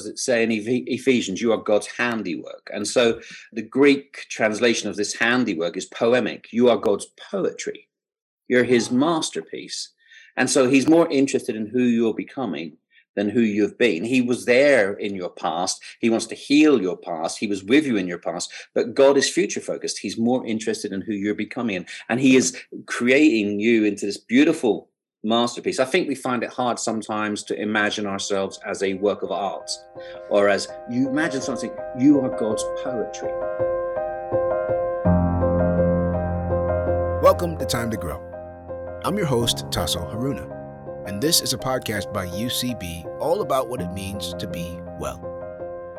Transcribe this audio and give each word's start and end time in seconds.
does 0.00 0.10
it 0.10 0.18
say 0.18 0.42
in 0.42 0.50
Ephesians? 0.50 1.40
You 1.40 1.52
are 1.52 1.58
God's 1.58 1.86
handiwork. 1.86 2.70
And 2.72 2.86
so 2.86 3.20
the 3.52 3.62
Greek 3.62 4.26
translation 4.30 4.88
of 4.88 4.96
this 4.96 5.14
handiwork 5.14 5.76
is 5.76 5.88
poiema. 5.88 6.42
You 6.50 6.70
are 6.70 6.76
God's 6.76 7.06
poetry. 7.30 7.88
You're 8.48 8.64
his 8.64 8.90
masterpiece. 8.90 9.90
And 10.36 10.48
so 10.48 10.68
he's 10.68 10.88
more 10.88 11.10
interested 11.10 11.54
in 11.54 11.66
who 11.66 11.82
you're 11.82 12.14
becoming 12.14 12.76
than 13.16 13.28
who 13.28 13.40
you've 13.40 13.76
been. 13.76 14.04
He 14.04 14.22
was 14.22 14.44
there 14.44 14.94
in 14.94 15.14
your 15.14 15.30
past. 15.30 15.82
He 16.00 16.10
wants 16.10 16.26
to 16.26 16.34
heal 16.34 16.80
your 16.80 16.96
past. 16.96 17.38
He 17.38 17.46
was 17.46 17.64
with 17.64 17.86
you 17.86 17.96
in 17.96 18.06
your 18.06 18.18
past. 18.18 18.52
But 18.74 18.94
God 18.94 19.16
is 19.16 19.28
future 19.28 19.60
focused. 19.60 19.98
He's 19.98 20.16
more 20.16 20.46
interested 20.46 20.92
in 20.92 21.00
who 21.00 21.12
you're 21.12 21.34
becoming. 21.34 21.86
And 22.08 22.20
he 22.20 22.36
is 22.36 22.56
creating 22.86 23.60
you 23.60 23.84
into 23.84 24.06
this 24.06 24.18
beautiful 24.18 24.89
masterpiece. 25.22 25.78
I 25.78 25.84
think 25.84 26.08
we 26.08 26.14
find 26.14 26.42
it 26.42 26.50
hard 26.50 26.78
sometimes 26.78 27.42
to 27.44 27.60
imagine 27.60 28.06
ourselves 28.06 28.58
as 28.66 28.82
a 28.82 28.94
work 28.94 29.22
of 29.22 29.30
art 29.30 29.70
or 30.30 30.48
as 30.48 30.66
you 30.90 31.10
imagine 31.10 31.42
something, 31.42 31.70
you 31.98 32.20
are 32.20 32.38
God's 32.38 32.64
poetry. 32.82 33.30
Welcome 37.22 37.58
to 37.58 37.66
Time 37.66 37.90
to 37.90 37.98
Grow. 37.98 38.18
I'm 39.04 39.18
your 39.18 39.26
host, 39.26 39.66
Tasso 39.70 40.00
Haruna, 40.00 41.06
and 41.06 41.20
this 41.20 41.42
is 41.42 41.52
a 41.52 41.58
podcast 41.58 42.12
by 42.14 42.26
UCB 42.26 43.04
all 43.20 43.42
about 43.42 43.68
what 43.68 43.82
it 43.82 43.92
means 43.92 44.32
to 44.38 44.48
be 44.48 44.78
well. 44.98 45.26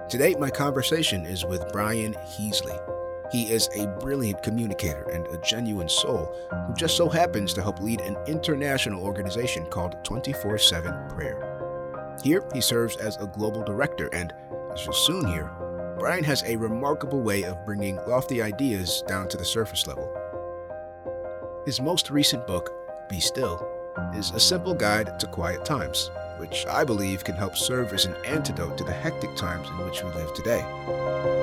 Today, 0.09 0.35
my 0.40 0.49
conversation 0.49 1.27
is 1.27 1.45
with 1.45 1.63
Brian 1.71 2.15
Heasley. 2.15 2.79
He 3.31 3.49
is 3.49 3.70
a 3.76 3.88
brilliant 4.02 4.44
communicator 4.44 5.03
and 5.03 5.26
a 5.27 5.38
genuine 5.38 5.88
soul 5.88 6.35
who 6.67 6.73
just 6.73 6.98
so 6.98 7.08
happens 7.08 7.54
to 7.54 7.62
help 7.62 7.80
lead 7.80 8.02
an 8.02 8.17
international 8.27 9.02
organization 9.02 9.66
called 9.67 10.04
24 10.04 10.57
7 10.57 11.09
Prayer. 11.09 12.17
Here, 12.23 12.44
he 12.54 12.59
serves 12.59 12.98
as 12.98 13.16
a 13.17 13.27
global 13.27 13.63
director, 13.63 14.10
and 14.13 14.34
as 14.73 14.84
you'll 14.84 14.93
soon 14.93 15.26
hear, 15.27 15.49
Brian 15.98 16.26
has 16.26 16.43
a 16.43 16.57
remarkable 16.57 17.21
way 17.21 17.43
of 17.43 17.65
bringing 17.65 17.96
lofty 18.07 18.41
ideas 18.41 19.01
down 19.07 19.29
to 19.29 19.38
the 19.38 19.45
surface 19.45 19.88
level. 19.88 20.12
His 21.66 21.79
most 21.79 22.10
recent 22.10 22.45
book, 22.48 22.70
Be 23.07 23.21
Still, 23.21 23.66
is 24.13 24.32
a 24.32 24.40
simple 24.40 24.73
guide 24.73 25.20
to 25.20 25.27
quiet 25.27 25.63
times, 25.63 26.12
which 26.38 26.66
I 26.68 26.84
believe 26.84 27.23
can 27.23 27.35
help 27.35 27.55
serve 27.55 27.93
as 27.93 28.05
an 28.05 28.16
antidote 28.26 28.77
to 28.79 28.84
the 28.84 28.91
hectic 28.91 29.35
times 29.38 29.70
in 29.70 29.77
which 29.85 30.04
we 30.04 30.10
live 30.12 30.34
today. 30.34 31.40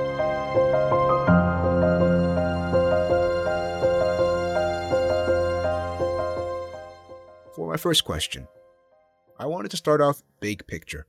My 7.69 7.77
first 7.77 8.03
question, 8.03 8.47
I 9.37 9.45
wanted 9.45 9.69
to 9.69 9.77
start 9.77 10.01
off 10.01 10.23
big 10.39 10.65
picture. 10.65 11.05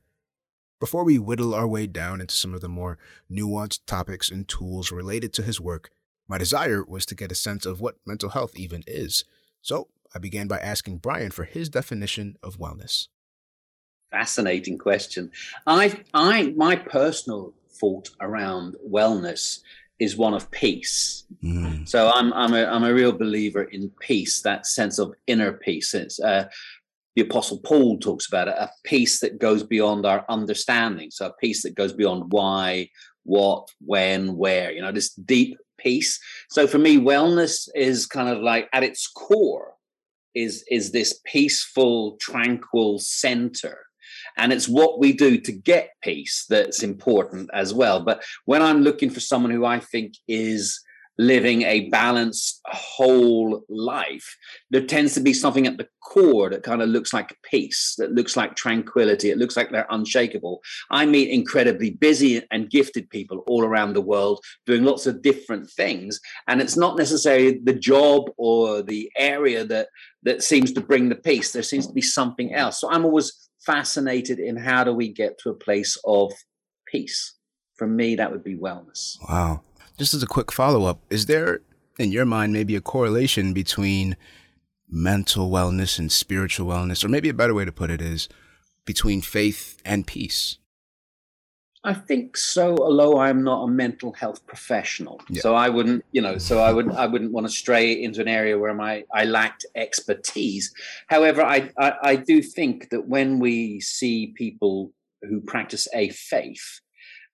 Before 0.79 1.03
we 1.03 1.17
whittle 1.17 1.55
our 1.55 1.67
way 1.67 1.87
down 1.87 2.21
into 2.21 2.35
some 2.35 2.53
of 2.53 2.61
the 2.61 2.69
more 2.69 2.99
nuanced 3.31 3.79
topics 3.87 4.29
and 4.29 4.47
tools 4.47 4.91
related 4.91 5.33
to 5.33 5.41
his 5.41 5.59
work, 5.59 5.89
my 6.27 6.37
desire 6.37 6.83
was 6.83 7.03
to 7.07 7.15
get 7.15 7.31
a 7.31 7.35
sense 7.35 7.65
of 7.65 7.81
what 7.81 7.97
mental 8.05 8.29
health 8.29 8.55
even 8.55 8.83
is. 8.85 9.25
So 9.63 9.87
I 10.13 10.19
began 10.19 10.47
by 10.47 10.59
asking 10.59 10.99
Brian 10.99 11.31
for 11.31 11.45
his 11.45 11.67
definition 11.67 12.37
of 12.43 12.59
wellness. 12.59 13.07
Fascinating 14.11 14.77
question. 14.77 15.31
I, 15.65 16.03
I, 16.13 16.53
my 16.55 16.75
personal 16.75 17.55
thought 17.71 18.11
around 18.19 18.75
wellness 18.87 19.61
is 20.01 20.17
one 20.17 20.33
of 20.33 20.49
peace. 20.49 21.25
Mm. 21.43 21.87
So 21.87 22.11
I'm 22.13 22.33
I'm 22.33 22.53
a 22.55 22.65
I'm 22.65 22.83
a 22.83 22.93
real 22.93 23.11
believer 23.11 23.63
in 23.63 23.91
peace, 24.01 24.41
that 24.41 24.65
sense 24.65 24.97
of 24.97 25.13
inner 25.27 25.53
peace. 25.53 25.93
It's 25.93 26.19
uh, 26.19 26.49
the 27.15 27.21
Apostle 27.21 27.59
Paul 27.59 27.99
talks 27.99 28.27
about 28.27 28.47
it, 28.47 28.55
a 28.57 28.69
peace 28.83 29.19
that 29.19 29.37
goes 29.37 29.63
beyond 29.63 30.07
our 30.07 30.25
understanding. 30.27 31.11
So 31.11 31.27
a 31.27 31.33
peace 31.33 31.61
that 31.63 31.75
goes 31.75 31.93
beyond 31.93 32.31
why, 32.31 32.89
what, 33.23 33.69
when, 33.85 34.35
where. 34.37 34.71
You 34.71 34.81
know, 34.81 34.91
this 34.91 35.13
deep 35.13 35.55
peace. 35.77 36.19
So 36.49 36.65
for 36.65 36.79
me, 36.79 36.97
wellness 36.97 37.69
is 37.75 38.07
kind 38.07 38.29
of 38.29 38.41
like 38.41 38.69
at 38.73 38.83
its 38.83 39.07
core 39.07 39.73
is 40.33 40.63
is 40.71 40.91
this 40.91 41.19
peaceful, 41.25 42.17
tranquil 42.19 42.97
center 42.97 43.77
and 44.37 44.51
it's 44.51 44.67
what 44.67 44.99
we 44.99 45.13
do 45.13 45.37
to 45.39 45.51
get 45.51 45.91
peace 46.03 46.45
that's 46.49 46.83
important 46.83 47.49
as 47.53 47.73
well. 47.73 48.03
But 48.03 48.23
when 48.45 48.61
I'm 48.61 48.81
looking 48.81 49.09
for 49.09 49.19
someone 49.19 49.51
who 49.51 49.65
I 49.65 49.79
think 49.79 50.13
is 50.27 50.79
living 51.17 51.61
a 51.63 51.89
balanced 51.89 52.61
whole 52.65 53.63
life, 53.69 54.35
there 54.71 54.85
tends 54.85 55.13
to 55.13 55.19
be 55.19 55.33
something 55.33 55.67
at 55.67 55.77
the 55.77 55.87
core 56.03 56.49
that 56.49 56.63
kind 56.63 56.81
of 56.81 56.89
looks 56.89 57.13
like 57.13 57.37
peace, 57.43 57.93
that 57.97 58.11
looks 58.11 58.35
like 58.35 58.55
tranquility, 58.55 59.29
it 59.29 59.37
looks 59.37 59.55
like 59.55 59.69
they're 59.69 59.85
unshakable. 59.91 60.61
I 60.89 61.05
meet 61.05 61.29
incredibly 61.29 61.91
busy 61.91 62.41
and 62.49 62.69
gifted 62.69 63.09
people 63.09 63.43
all 63.47 63.63
around 63.63 63.93
the 63.93 64.01
world 64.01 64.43
doing 64.65 64.83
lots 64.83 65.05
of 65.05 65.21
different 65.21 65.69
things. 65.69 66.19
And 66.47 66.59
it's 66.59 66.77
not 66.77 66.97
necessarily 66.97 67.59
the 67.63 67.73
job 67.73 68.31
or 68.37 68.81
the 68.81 69.11
area 69.15 69.63
that 69.65 69.89
that 70.23 70.43
seems 70.43 70.71
to 70.73 70.81
bring 70.81 71.09
the 71.09 71.15
peace. 71.15 71.51
There 71.51 71.63
seems 71.63 71.87
to 71.87 71.93
be 71.93 72.01
something 72.01 72.53
else. 72.53 72.79
So 72.79 72.89
I'm 72.89 73.05
always 73.05 73.49
fascinated 73.65 74.39
in 74.39 74.57
how 74.57 74.83
do 74.83 74.93
we 74.93 75.07
get 75.07 75.37
to 75.39 75.49
a 75.49 75.55
place 75.55 75.97
of 76.05 76.31
peace. 76.87 77.35
For 77.75 77.87
me, 77.87 78.15
that 78.15 78.31
would 78.31 78.43
be 78.43 78.55
wellness. 78.55 79.17
Wow. 79.27 79.61
Just 79.97 80.13
as 80.13 80.23
a 80.23 80.27
quick 80.27 80.51
follow 80.51 80.85
up, 80.85 81.01
is 81.09 81.25
there 81.25 81.61
in 81.97 82.11
your 82.11 82.25
mind 82.25 82.53
maybe 82.53 82.75
a 82.75 82.81
correlation 82.81 83.53
between 83.53 84.17
mental 84.89 85.49
wellness 85.49 85.97
and 85.97 86.11
spiritual 86.11 86.67
wellness? 86.67 87.03
Or 87.03 87.09
maybe 87.09 87.29
a 87.29 87.33
better 87.33 87.53
way 87.53 87.65
to 87.65 87.71
put 87.71 87.89
it 87.89 88.01
is 88.01 88.27
between 88.85 89.21
faith 89.21 89.81
and 89.85 90.05
peace? 90.05 90.57
I 91.83 91.93
think 91.93 92.37
so, 92.37 92.77
although 92.77 93.19
I'm 93.19 93.43
not 93.43 93.63
a 93.63 93.67
mental 93.67 94.13
health 94.13 94.45
professional. 94.45 95.19
Yeah. 95.29 95.41
So 95.41 95.55
I 95.55 95.69
wouldn't, 95.69 96.05
you 96.11 96.21
know, 96.21 96.37
so 96.37 96.59
I 96.59 96.71
would 96.71 96.91
I 96.91 97.07
wouldn't 97.07 97.31
want 97.31 97.47
to 97.47 97.51
stray 97.51 98.03
into 98.03 98.21
an 98.21 98.27
area 98.27 98.57
where 98.57 98.73
my 98.73 99.03
I 99.13 99.25
lacked 99.25 99.65
expertise. 99.75 100.73
However, 101.07 101.41
I, 101.41 101.71
I, 101.79 101.93
I 102.03 102.15
do 102.17 102.43
think 102.43 102.89
that 102.89 103.07
when 103.07 103.39
we 103.39 103.79
see 103.79 104.33
people 104.35 104.91
who 105.23 105.41
practice 105.41 105.87
a 105.93 106.09
faith 106.09 106.81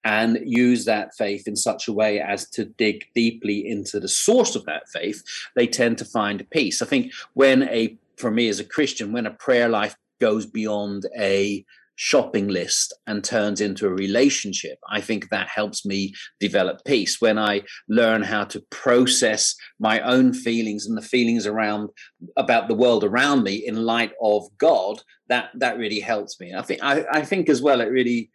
and 0.06 0.40
use 0.46 0.86
that 0.86 1.14
faith 1.18 1.46
in 1.48 1.58
such 1.58 1.90
a 1.90 1.94
way 1.94 2.22
as 2.22 2.50
to 2.52 2.64
dig 2.64 3.06
deeply 3.14 3.68
into 3.68 4.00
the 4.00 4.08
source 4.08 4.56
of 4.56 4.64
that 4.66 4.88
faith, 4.88 5.22
they 5.58 5.68
tend 5.68 5.98
to 5.98 6.06
find 6.06 6.50
peace. 6.52 6.82
I 6.82 6.86
think 6.86 7.12
when 7.34 7.64
a 7.64 7.98
for 8.16 8.32
me 8.32 8.48
as 8.48 8.62
a 8.62 8.66
Christian, 8.66 9.12
when 9.12 9.26
a 9.26 9.32
prayer 9.32 9.68
life 9.68 9.98
goes 10.22 10.46
beyond 10.46 11.06
a 11.20 11.66
shopping 11.98 12.48
list 12.48 12.94
and 13.08 13.24
turns 13.24 13.60
into 13.60 13.88
a 13.88 13.94
relationship, 13.94 14.78
I 14.90 15.02
think 15.02 15.30
that 15.30 15.48
helps 15.50 15.86
me 15.86 16.14
develop 16.40 16.78
peace. 16.86 17.20
When 17.20 17.38
I 17.38 17.64
learn 17.90 18.22
how 18.22 18.46
to 18.46 18.64
process 18.70 19.56
my 19.80 20.00
own 20.02 20.32
feelings 20.32 20.86
and 20.86 20.96
the 20.96 21.02
feelings 21.02 21.46
around 21.46 21.90
about 22.38 22.68
the 22.68 22.76
world 22.76 23.04
around 23.04 23.44
me 23.44 23.56
in 23.56 23.84
light 23.84 24.14
of 24.22 24.44
God, 24.58 25.02
that 25.28 25.50
that 25.56 25.78
really 25.78 26.00
helps 26.00 26.40
me. 26.40 26.54
I 26.56 26.62
think 26.62 26.82
I, 26.84 27.04
I 27.12 27.22
think 27.24 27.50
as 27.50 27.62
well 27.62 27.82
it 27.82 27.92
really 27.92 28.30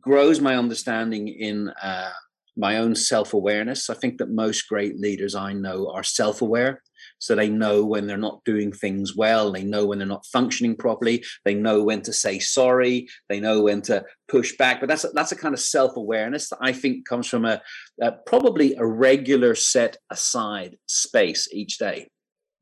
grows 0.00 0.40
my 0.40 0.56
understanding 0.56 1.28
in 1.28 1.70
uh, 1.82 2.10
my 2.56 2.78
own 2.78 2.96
self 2.96 3.32
awareness. 3.32 3.88
I 3.88 3.94
think 3.94 4.18
that 4.18 4.30
most 4.30 4.68
great 4.68 4.98
leaders 4.98 5.34
I 5.36 5.52
know 5.52 5.88
are 5.94 6.02
self 6.02 6.42
aware 6.42 6.82
so 7.22 7.36
they 7.36 7.48
know 7.48 7.84
when 7.84 8.08
they're 8.08 8.16
not 8.16 8.42
doing 8.44 8.72
things 8.72 9.14
well 9.14 9.52
they 9.52 9.62
know 9.62 9.86
when 9.86 9.98
they're 9.98 10.06
not 10.06 10.26
functioning 10.26 10.74
properly 10.76 11.24
they 11.44 11.54
know 11.54 11.82
when 11.82 12.02
to 12.02 12.12
say 12.12 12.38
sorry 12.38 13.08
they 13.28 13.38
know 13.38 13.62
when 13.62 13.80
to 13.80 14.04
push 14.28 14.56
back 14.56 14.80
but 14.80 14.88
that's 14.88 15.04
a, 15.04 15.08
that's 15.14 15.32
a 15.32 15.36
kind 15.36 15.54
of 15.54 15.60
self-awareness 15.60 16.48
that 16.48 16.58
i 16.60 16.72
think 16.72 17.06
comes 17.06 17.28
from 17.28 17.44
a, 17.44 17.62
a 18.00 18.12
probably 18.26 18.74
a 18.74 18.84
regular 18.84 19.54
set 19.54 19.96
aside 20.10 20.76
space 20.86 21.48
each 21.52 21.78
day 21.78 22.08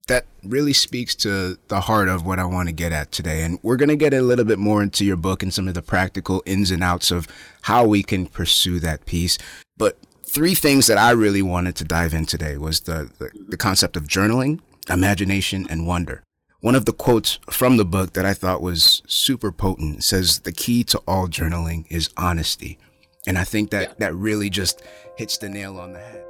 that 0.09 0.26
really 0.43 0.72
speaks 0.72 1.15
to 1.15 1.56
the 1.69 1.82
heart 1.82 2.09
of 2.09 2.26
what 2.26 2.41
I 2.41 2.44
want 2.44 2.69
to 2.69 2.72
get 2.72 2.91
at 2.91 3.12
today. 3.12 3.44
And 3.44 3.60
we're 3.62 3.76
going 3.76 3.91
to 3.91 3.97
get 3.97 4.12
a 4.12 4.20
little 4.23 4.44
bit 4.44 4.58
more 4.58 4.82
into 4.82 5.05
your 5.05 5.17
book 5.17 5.40
and 5.40 5.55
some 5.55 5.69
of 5.69 5.75
the 5.75 5.82
practical 5.82 6.43
ins 6.44 6.73
and 6.73 6.82
outs 6.82 7.12
of 7.12 7.29
how 7.62 7.87
we 7.87 8.02
can 8.02 8.26
pursue 8.26 8.81
that 8.81 9.06
peace. 9.06 9.38
But 9.76 9.96
three 10.31 10.55
things 10.55 10.87
that 10.87 10.97
I 10.99 11.11
really 11.11 11.43
wanted 11.43 11.75
to 11.77 11.85
dive 11.85 12.15
in 12.15 12.25
today 12.25 12.56
was 12.56 12.81
the, 12.81 13.11
the, 13.19 13.31
the 13.49 13.56
concept 13.56 13.97
of 13.97 14.05
journaling, 14.05 14.61
imagination, 14.88 15.67
and 15.69 15.87
wonder. 15.87 16.23
One 16.61 16.77
of 16.77 16.85
the 16.85 16.93
quotes 16.93 17.41
from 17.50 17.79
the 17.79 17.85
book 17.85 18.12
that 18.12 18.25
I 18.25 18.35
thought 18.35 18.62
was 18.62 19.03
super 19.06 19.50
potent 19.50 20.05
says 20.05 20.41
the 20.41 20.53
key 20.53 20.85
to 20.85 20.99
all 21.06 21.27
journaling 21.27 21.85
is 21.91 22.11
honesty. 22.17 22.79
And 23.27 23.38
I 23.38 23.44
think 23.44 23.71
that 23.71 23.82
yeah. 23.82 23.94
that 23.99 24.15
really 24.15 24.50
just 24.50 24.82
hits 25.17 25.37
the 25.37 25.49
nail 25.49 25.79
on 25.79 25.93
the 25.93 25.99
head. 25.99 26.25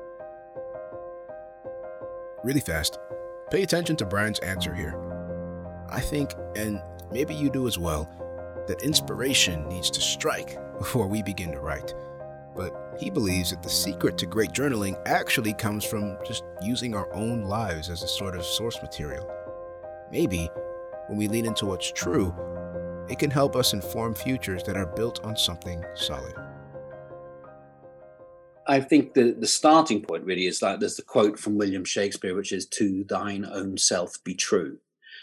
Really 2.42 2.60
fast, 2.60 2.98
pay 3.50 3.62
attention 3.62 3.96
to 3.96 4.06
Brian's 4.06 4.38
answer 4.38 4.74
here. 4.74 4.96
I 5.90 6.00
think, 6.00 6.32
and 6.56 6.80
maybe 7.12 7.34
you 7.34 7.50
do 7.50 7.66
as 7.66 7.76
well, 7.76 8.08
that 8.66 8.82
inspiration 8.82 9.68
needs 9.68 9.90
to 9.90 10.00
strike 10.00 10.56
before 10.78 11.06
we 11.06 11.22
begin 11.22 11.52
to 11.52 11.60
write 11.60 11.92
but 12.60 12.94
he 12.98 13.08
believes 13.08 13.48
that 13.48 13.62
the 13.62 13.70
secret 13.70 14.18
to 14.18 14.26
great 14.26 14.50
journaling 14.50 14.94
actually 15.06 15.54
comes 15.54 15.82
from 15.82 16.18
just 16.26 16.44
using 16.62 16.94
our 16.94 17.10
own 17.14 17.44
lives 17.44 17.88
as 17.88 18.02
a 18.02 18.08
sort 18.08 18.36
of 18.36 18.44
source 18.44 18.82
material. 18.82 19.26
Maybe, 20.12 20.50
when 21.06 21.16
we 21.16 21.26
lean 21.26 21.46
into 21.46 21.64
what's 21.64 21.90
true, 21.90 22.34
it 23.08 23.18
can 23.18 23.30
help 23.30 23.56
us 23.56 23.72
inform 23.72 24.14
futures 24.14 24.62
that 24.64 24.76
are 24.76 24.84
built 24.84 25.24
on 25.24 25.38
something 25.38 25.82
solid. 25.94 26.34
I 28.66 28.80
think 28.80 29.14
the, 29.14 29.32
the 29.32 29.46
starting 29.46 30.02
point 30.02 30.24
really 30.24 30.46
is 30.46 30.60
like 30.60 30.80
there's 30.80 30.96
the 30.96 31.02
quote 31.02 31.38
from 31.38 31.56
William 31.56 31.82
Shakespeare, 31.86 32.34
which 32.34 32.52
is, 32.52 32.66
To 32.66 33.04
thine 33.04 33.46
own 33.50 33.78
self 33.78 34.22
be 34.22 34.34
true. 34.34 34.76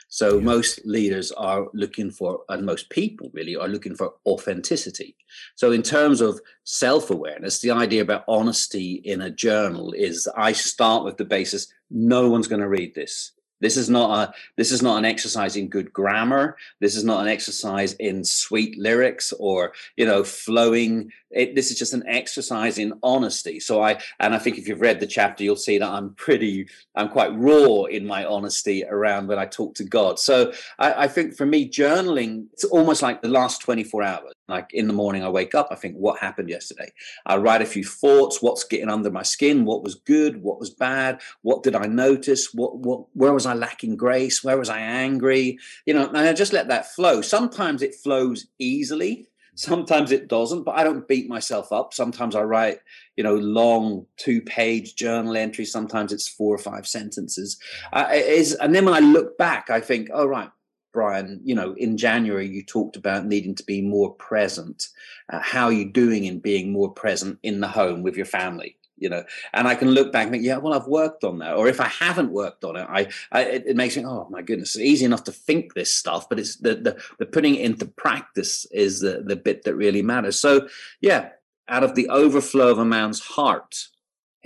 So 0.10 0.38
yeah. 0.38 0.44
most 0.44 0.86
leaders 0.86 1.32
are 1.34 1.68
looking 1.74 2.12
for, 2.12 2.42
and 2.50 2.66
most 2.66 2.90
people 2.90 3.30
really 3.34 3.56
are 3.56 3.68
looking 3.68 3.96
for 3.96 4.14
authenticity. 4.26 5.16
So 5.56 5.72
in 5.72 5.84
terms 5.84 6.22
of 6.22 6.40
self-awareness, 6.64 7.60
the 7.60 7.72
idea 7.72 8.02
about 8.02 8.24
honesty 8.28 9.02
in 9.04 9.22
a 9.22 9.30
journal 9.30 9.94
is 9.94 10.28
I 10.38 10.54
start 10.54 11.04
with 11.04 11.18
the 11.18 11.26
basis, 11.26 11.68
no 11.92 12.30
one's 12.30 12.48
going 12.48 12.62
to 12.62 12.70
read 12.70 12.96
this. 12.96 13.34
This 13.60 13.78
is 13.78 13.90
not 13.90 14.30
a 14.30 14.34
this 14.56 14.72
is 14.72 14.82
not 14.82 14.98
an 14.98 15.06
exercise 15.06 15.56
in 15.56 15.68
good 15.68 15.92
grammar. 15.92 16.58
This 16.80 16.96
is 16.96 17.04
not 17.04 17.22
an 17.22 17.28
exercise 17.28 17.94
in 17.94 18.24
sweet 18.24 18.78
lyrics 18.78 19.34
or 19.40 19.74
you 19.96 20.06
know 20.06 20.24
flowing. 20.24 21.12
It, 21.32 21.56
this 21.56 21.72
is 21.72 21.80
just 21.80 21.94
an 21.94 22.08
exercise 22.08 22.78
in 22.78 22.94
honesty. 23.04 23.60
So 23.60 23.82
I 23.82 24.00
and 24.20 24.36
I 24.36 24.40
think 24.40 24.58
if 24.58 24.68
you've 24.68 24.82
read 24.82 25.00
the 25.00 25.08
chapter, 25.08 25.44
you'll 25.44 25.56
see 25.56 25.78
that 25.78 25.90
I'm 25.90 26.14
pretty 26.14 26.68
I'm 26.96 27.10
quite 27.10 27.36
raw 27.36 27.84
in 27.84 28.06
my 28.06 28.26
honesty 28.26 28.84
around 28.84 29.28
when 29.28 29.40
I 29.40 29.46
talk 29.46 29.76
to 29.76 29.84
God. 29.84 30.20
So 30.20 30.54
I, 30.78 31.04
I 31.06 31.08
think 31.08 31.36
for 31.36 31.46
me, 31.46 31.70
journaling 31.70 32.48
it's 32.54 32.64
almost 32.64 33.02
like 33.02 33.22
the 33.22 33.28
last 33.28 33.62
24 33.62 34.04
hours. 34.04 34.37
Like 34.48 34.74
in 34.74 34.88
the 34.88 34.94
morning, 34.94 35.24
I 35.24 35.30
wake 35.30 35.56
up, 35.56 35.68
I 35.72 35.76
think, 35.76 35.96
what 35.96 36.20
happened 36.20 36.50
yesterday? 36.50 36.92
I 37.26 37.38
write 37.38 37.62
a 37.62 37.66
few 37.66 37.84
thoughts. 37.84 38.42
What's 38.42 38.64
getting 38.64 38.90
under 38.90 39.12
my 39.12 39.24
skin? 39.24 39.66
What 39.66 39.84
was 39.84 39.96
good? 39.96 40.42
What 40.42 40.60
was 40.60 40.70
bad? 40.70 41.22
What 41.42 41.64
did 41.64 41.76
I 41.76 41.86
notice? 41.86 42.54
What 42.54 42.78
what 42.78 43.06
where 43.14 43.34
was 43.34 43.46
I 43.46 43.54
lacking 43.54 43.98
grace? 43.98 44.44
Where 44.44 44.58
was 44.58 44.70
I 44.70 44.80
angry? 44.80 45.60
You 45.86 45.94
know, 45.94 46.08
and 46.08 46.18
I 46.18 46.34
just 46.34 46.54
let 46.54 46.70
that 46.70 46.94
flow. 46.94 47.22
Sometimes 47.22 47.82
it 47.82 47.96
flows 47.96 48.48
easily. 48.60 49.28
Sometimes 49.56 50.12
it 50.12 50.28
doesn't, 50.28 50.64
but 50.64 50.76
I 50.76 50.84
don't 50.84 51.08
beat 51.08 51.28
myself 51.28 51.72
up. 51.72 51.92
Sometimes 51.92 52.36
I 52.36 52.42
write, 52.44 52.78
you 53.16 53.24
know, 53.24 53.34
long 53.34 54.06
two-page 54.18 54.96
journal 54.96 55.36
entries. 55.36 55.72
Sometimes 55.72 56.14
it's 56.14 56.28
four 56.28 56.54
or 56.54 56.60
five 56.60 56.86
sentences. 56.86 57.58
Uh, 57.92 58.08
is 58.14 58.54
and 58.54 58.76
then 58.76 58.86
when 58.86 58.94
I 58.94 59.00
look 59.00 59.36
back, 59.36 59.72
I 59.72 59.82
think, 59.82 60.10
oh 60.14 60.28
right, 60.28 60.52
Brian, 60.98 61.40
you 61.44 61.54
know, 61.54 61.74
in 61.74 61.96
January 61.96 62.48
you 62.48 62.64
talked 62.64 62.96
about 62.96 63.24
needing 63.24 63.54
to 63.54 63.64
be 63.64 63.84
more 63.84 64.16
present. 64.16 64.88
Uh, 65.30 65.38
how 65.40 65.66
are 65.66 65.72
you 65.72 65.86
doing 65.86 66.26
in 66.26 66.40
being 66.40 66.72
more 66.72 66.92
present 66.92 67.38
in 67.44 67.60
the 67.60 67.68
home 67.68 68.02
with 68.02 68.16
your 68.16 68.26
family? 68.26 68.76
You 68.98 69.10
know, 69.10 69.24
and 69.54 69.68
I 69.68 69.76
can 69.76 69.92
look 69.92 70.12
back 70.12 70.24
and 70.24 70.32
think, 70.32 70.44
yeah, 70.44 70.58
well, 70.58 70.74
I've 70.74 70.88
worked 70.88 71.24
on 71.24 71.38
that. 71.38 71.54
Or 71.54 71.68
if 71.68 71.80
I 71.80 71.88
haven't 71.88 72.32
worked 72.32 72.64
on 72.64 72.78
it, 72.78 72.88
I, 72.90 73.10
I 73.32 73.44
it, 73.44 73.64
it, 73.68 73.76
makes 73.76 73.96
me, 73.96 74.06
oh 74.08 74.28
my 74.32 74.42
goodness, 74.42 74.76
it's 74.76 74.84
easy 74.84 75.06
enough 75.06 75.24
to 75.26 75.32
think 75.32 75.76
this 75.76 75.94
stuff, 75.94 76.28
but 76.28 76.40
it's 76.40 76.56
the 76.56 76.74
the, 76.74 77.00
the 77.20 77.28
putting 77.28 77.54
it 77.54 77.62
into 77.62 77.86
practice 77.86 78.66
is 78.72 79.02
the 79.02 79.22
the 79.24 79.36
bit 79.36 79.66
that 79.66 79.76
really 79.76 80.02
matters. 80.02 80.40
So, 80.40 80.68
yeah, 81.00 81.30
out 81.68 81.84
of 81.84 81.94
the 81.94 82.10
overflow 82.10 82.70
of 82.70 82.80
a 82.80 82.86
man's 82.86 83.20
heart, 83.20 83.90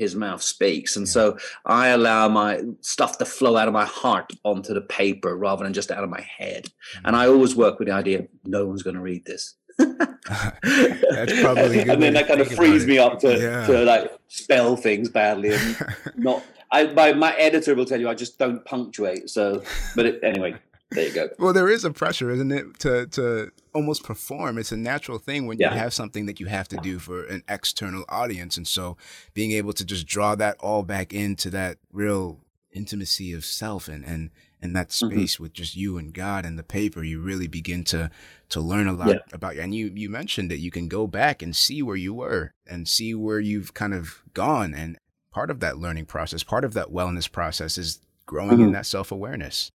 his 0.01 0.15
mouth 0.15 0.42
speaks. 0.42 0.95
And 0.95 1.06
yeah. 1.06 1.12
so 1.12 1.38
I 1.65 1.89
allow 1.89 2.27
my 2.27 2.62
stuff 2.81 3.19
to 3.19 3.25
flow 3.25 3.56
out 3.56 3.68
of 3.68 3.74
my 3.74 3.86
heart 3.86 4.33
onto 4.44 4.74
the 4.74 4.81
paper 4.81 5.38
rather 5.38 5.63
than 5.63 5.74
just 5.74 5.92
out 5.92 6.03
of 6.03 6.09
my 6.09 6.21
head. 6.21 6.65
Mm-hmm. 6.65 7.07
And 7.07 7.15
I 7.15 7.27
always 7.27 7.56
work 7.56 7.77
with 7.77 7.88
the 7.88 7.94
idea 7.94 8.27
no 8.44 8.65
one's 8.65 8.83
going 8.83 8.95
to 8.95 9.01
read 9.01 9.25
this. 9.25 9.56
That's 9.77 11.42
probably 11.42 11.80
and 11.89 12.01
then 12.01 12.13
that 12.15 12.27
kind 12.27 12.42
of 12.42 12.51
frees 12.51 12.86
me 12.86 12.98
up 12.98 13.19
to, 13.19 13.39
yeah. 13.39 13.65
to 13.68 13.83
like 13.83 14.12
spell 14.27 14.75
things 14.75 15.07
badly 15.09 15.53
and 15.53 15.77
not. 16.18 16.44
I 16.74 16.86
my, 16.86 17.13
my 17.13 17.33
editor 17.36 17.75
will 17.75 17.86
tell 17.86 18.00
you 18.00 18.09
I 18.09 18.15
just 18.15 18.39
don't 18.39 18.63
punctuate. 18.65 19.30
So, 19.30 19.62
but 19.95 20.06
it, 20.06 20.19
anyway, 20.24 20.56
there 20.91 21.07
you 21.07 21.13
go. 21.13 21.29
Well, 21.39 21.53
there 21.53 21.69
is 21.69 21.85
a 21.85 21.91
pressure, 21.91 22.29
isn't 22.31 22.51
it, 22.51 22.79
to 22.79 23.07
to 23.07 23.51
almost 23.73 24.03
perform. 24.03 24.57
It's 24.57 24.71
a 24.71 24.77
natural 24.77 25.17
thing 25.17 25.47
when 25.47 25.57
yeah. 25.57 25.73
you 25.73 25.79
have 25.79 25.93
something 25.93 26.25
that 26.25 26.39
you 26.39 26.47
have 26.47 26.67
to 26.69 26.77
do 26.77 26.99
for 26.99 27.23
an 27.25 27.43
external 27.47 28.03
audience, 28.09 28.57
and 28.57 28.67
so 28.67 28.97
being 29.33 29.51
able 29.51 29.73
to 29.73 29.85
just 29.85 30.05
draw 30.05 30.35
that 30.35 30.57
all 30.59 30.83
back 30.83 31.13
into 31.13 31.49
that 31.51 31.77
real 31.91 32.39
intimacy 32.73 33.33
of 33.33 33.43
self 33.45 33.88
and 33.88 34.05
and 34.05 34.29
and 34.61 34.75
that 34.75 34.89
mm-hmm. 34.89 35.07
space 35.09 35.35
mm-hmm. 35.35 35.43
with 35.43 35.53
just 35.53 35.75
you 35.75 35.97
and 35.97 36.13
God 36.13 36.45
and 36.45 36.57
the 36.57 36.63
paper, 36.63 37.03
you 37.03 37.19
really 37.19 37.47
begin 37.47 37.83
to 37.85 38.11
to 38.49 38.59
learn 38.59 38.88
a 38.88 38.93
lot 38.93 39.09
yeah. 39.09 39.19
about 39.33 39.55
you. 39.55 39.61
And 39.61 39.73
you 39.73 39.91
you 39.93 40.09
mentioned 40.09 40.51
that 40.51 40.59
you 40.59 40.71
can 40.71 40.88
go 40.88 41.07
back 41.07 41.41
and 41.41 41.55
see 41.55 41.81
where 41.81 41.95
you 41.95 42.13
were 42.13 42.53
and 42.67 42.88
see 42.88 43.15
where 43.15 43.39
you've 43.39 43.73
kind 43.73 43.93
of 43.93 44.23
gone. 44.33 44.73
And 44.73 44.97
part 45.31 45.49
of 45.49 45.59
that 45.61 45.77
learning 45.77 46.05
process, 46.05 46.43
part 46.43 46.63
of 46.63 46.73
that 46.73 46.89
wellness 46.89 47.31
process, 47.31 47.77
is 47.77 47.99
growing 48.25 48.51
mm-hmm. 48.51 48.63
in 48.63 48.71
that 48.73 48.85
self 48.85 49.11
awareness. 49.11 49.71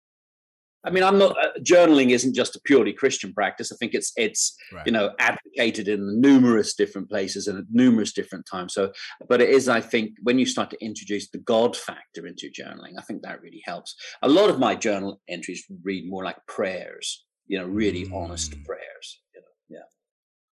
I 0.86 0.90
mean, 0.90 1.02
I'm 1.02 1.18
not 1.18 1.32
uh, 1.32 1.48
journaling 1.60 2.10
isn't 2.10 2.34
just 2.34 2.54
a 2.54 2.60
purely 2.64 2.92
Christian 2.92 3.32
practice. 3.32 3.72
I 3.72 3.76
think 3.76 3.92
it's 3.92 4.12
it's 4.16 4.56
right. 4.72 4.86
you 4.86 4.92
know 4.92 5.10
advocated 5.18 5.88
in 5.88 6.20
numerous 6.20 6.74
different 6.74 7.10
places 7.10 7.48
and 7.48 7.58
at 7.58 7.64
numerous 7.70 8.12
different 8.12 8.46
times. 8.50 8.74
So, 8.74 8.92
but 9.28 9.42
it 9.42 9.50
is, 9.50 9.68
I 9.68 9.80
think, 9.80 10.12
when 10.22 10.38
you 10.38 10.46
start 10.46 10.70
to 10.70 10.84
introduce 10.84 11.28
the 11.30 11.38
God 11.38 11.76
factor 11.76 12.26
into 12.26 12.50
journaling, 12.50 12.94
I 12.98 13.02
think 13.02 13.22
that 13.22 13.42
really 13.42 13.62
helps. 13.64 13.94
A 14.22 14.28
lot 14.28 14.48
of 14.48 14.58
my 14.58 14.74
journal 14.76 15.20
entries 15.28 15.64
read 15.82 16.08
more 16.08 16.24
like 16.24 16.38
prayers, 16.46 17.24
you 17.46 17.58
know, 17.58 17.66
really 17.66 18.04
mm. 18.04 18.14
honest 18.14 18.52
prayers. 18.64 19.20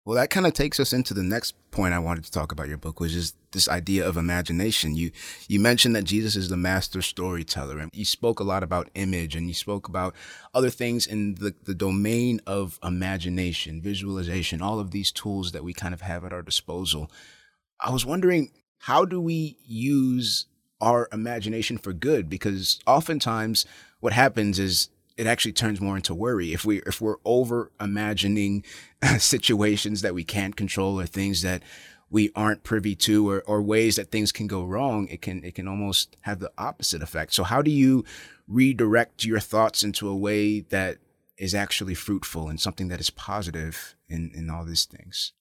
Well, 0.09 0.15
that 0.15 0.31
kind 0.31 0.47
of 0.47 0.53
takes 0.53 0.79
us 0.79 0.91
into 0.91 1.13
the 1.13 1.21
next 1.21 1.53
point 1.69 1.93
I 1.93 1.99
wanted 1.99 2.23
to 2.23 2.31
talk 2.31 2.51
about 2.51 2.67
your 2.67 2.79
book, 2.79 2.99
which 2.99 3.13
is 3.13 3.35
this 3.51 3.69
idea 3.69 4.07
of 4.07 4.17
imagination. 4.17 4.95
You 4.95 5.11
you 5.47 5.59
mentioned 5.59 5.95
that 5.95 6.03
Jesus 6.03 6.35
is 6.35 6.49
the 6.49 6.57
master 6.57 7.03
storyteller, 7.03 7.77
and 7.77 7.91
you 7.93 8.05
spoke 8.05 8.39
a 8.39 8.43
lot 8.43 8.63
about 8.63 8.89
image, 8.95 9.35
and 9.35 9.47
you 9.47 9.53
spoke 9.53 9.87
about 9.87 10.15
other 10.51 10.71
things 10.71 11.05
in 11.05 11.35
the, 11.35 11.53
the 11.65 11.75
domain 11.75 12.41
of 12.47 12.79
imagination, 12.83 13.83
visualization, 13.83 14.63
all 14.63 14.79
of 14.79 14.89
these 14.89 15.11
tools 15.11 15.51
that 15.51 15.63
we 15.63 15.75
kind 15.75 15.93
of 15.93 16.01
have 16.01 16.25
at 16.25 16.33
our 16.33 16.41
disposal. 16.41 17.11
I 17.79 17.91
was 17.91 18.03
wondering, 18.03 18.49
how 18.79 19.05
do 19.05 19.21
we 19.21 19.57
use 19.63 20.47
our 20.81 21.07
imagination 21.13 21.77
for 21.77 21.93
good? 21.93 22.31
Because 22.31 22.79
oftentimes 22.87 23.67
what 23.99 24.13
happens 24.13 24.57
is 24.57 24.89
it 25.19 25.27
actually 25.27 25.51
turns 25.51 25.81
more 25.81 25.97
into 25.97 26.15
worry. 26.15 26.53
If 26.53 26.63
we 26.63 26.77
if 26.83 27.01
we're 27.01 27.17
over 27.25 27.73
imagining 27.79 28.63
situations 29.17 30.01
that 30.01 30.13
we 30.13 30.23
can't 30.23 30.55
control 30.55 30.97
or 30.97 31.05
things 31.05 31.41
that 31.41 31.61
we 32.09 32.31
aren't 32.35 32.63
privy 32.63 32.95
to 32.95 33.29
or, 33.29 33.43
or 33.45 33.61
ways 33.61 33.97
that 33.97 34.11
things 34.11 34.31
can 34.31 34.47
go 34.47 34.63
wrong 34.63 35.07
it 35.09 35.21
can 35.21 35.43
it 35.43 35.53
can 35.53 35.67
almost 35.67 36.15
have 36.21 36.39
the 36.39 36.51
opposite 36.57 37.03
effect. 37.03 37.33
So 37.33 37.43
how 37.43 37.61
do 37.61 37.69
you 37.69 38.05
redirect 38.47 39.25
your 39.25 39.41
thoughts 39.41 39.83
into 39.83 40.07
a 40.07 40.15
way 40.15 40.61
that 40.61 40.99
is 41.37 41.53
actually 41.53 41.95
fruitful 41.95 42.47
and 42.47 42.59
something 42.59 42.87
that 42.87 43.01
is 43.01 43.09
positive 43.09 43.95
in 44.07 44.31
in 44.33 44.49
all 44.49 44.63
these 44.63 44.85
things? 44.85 45.33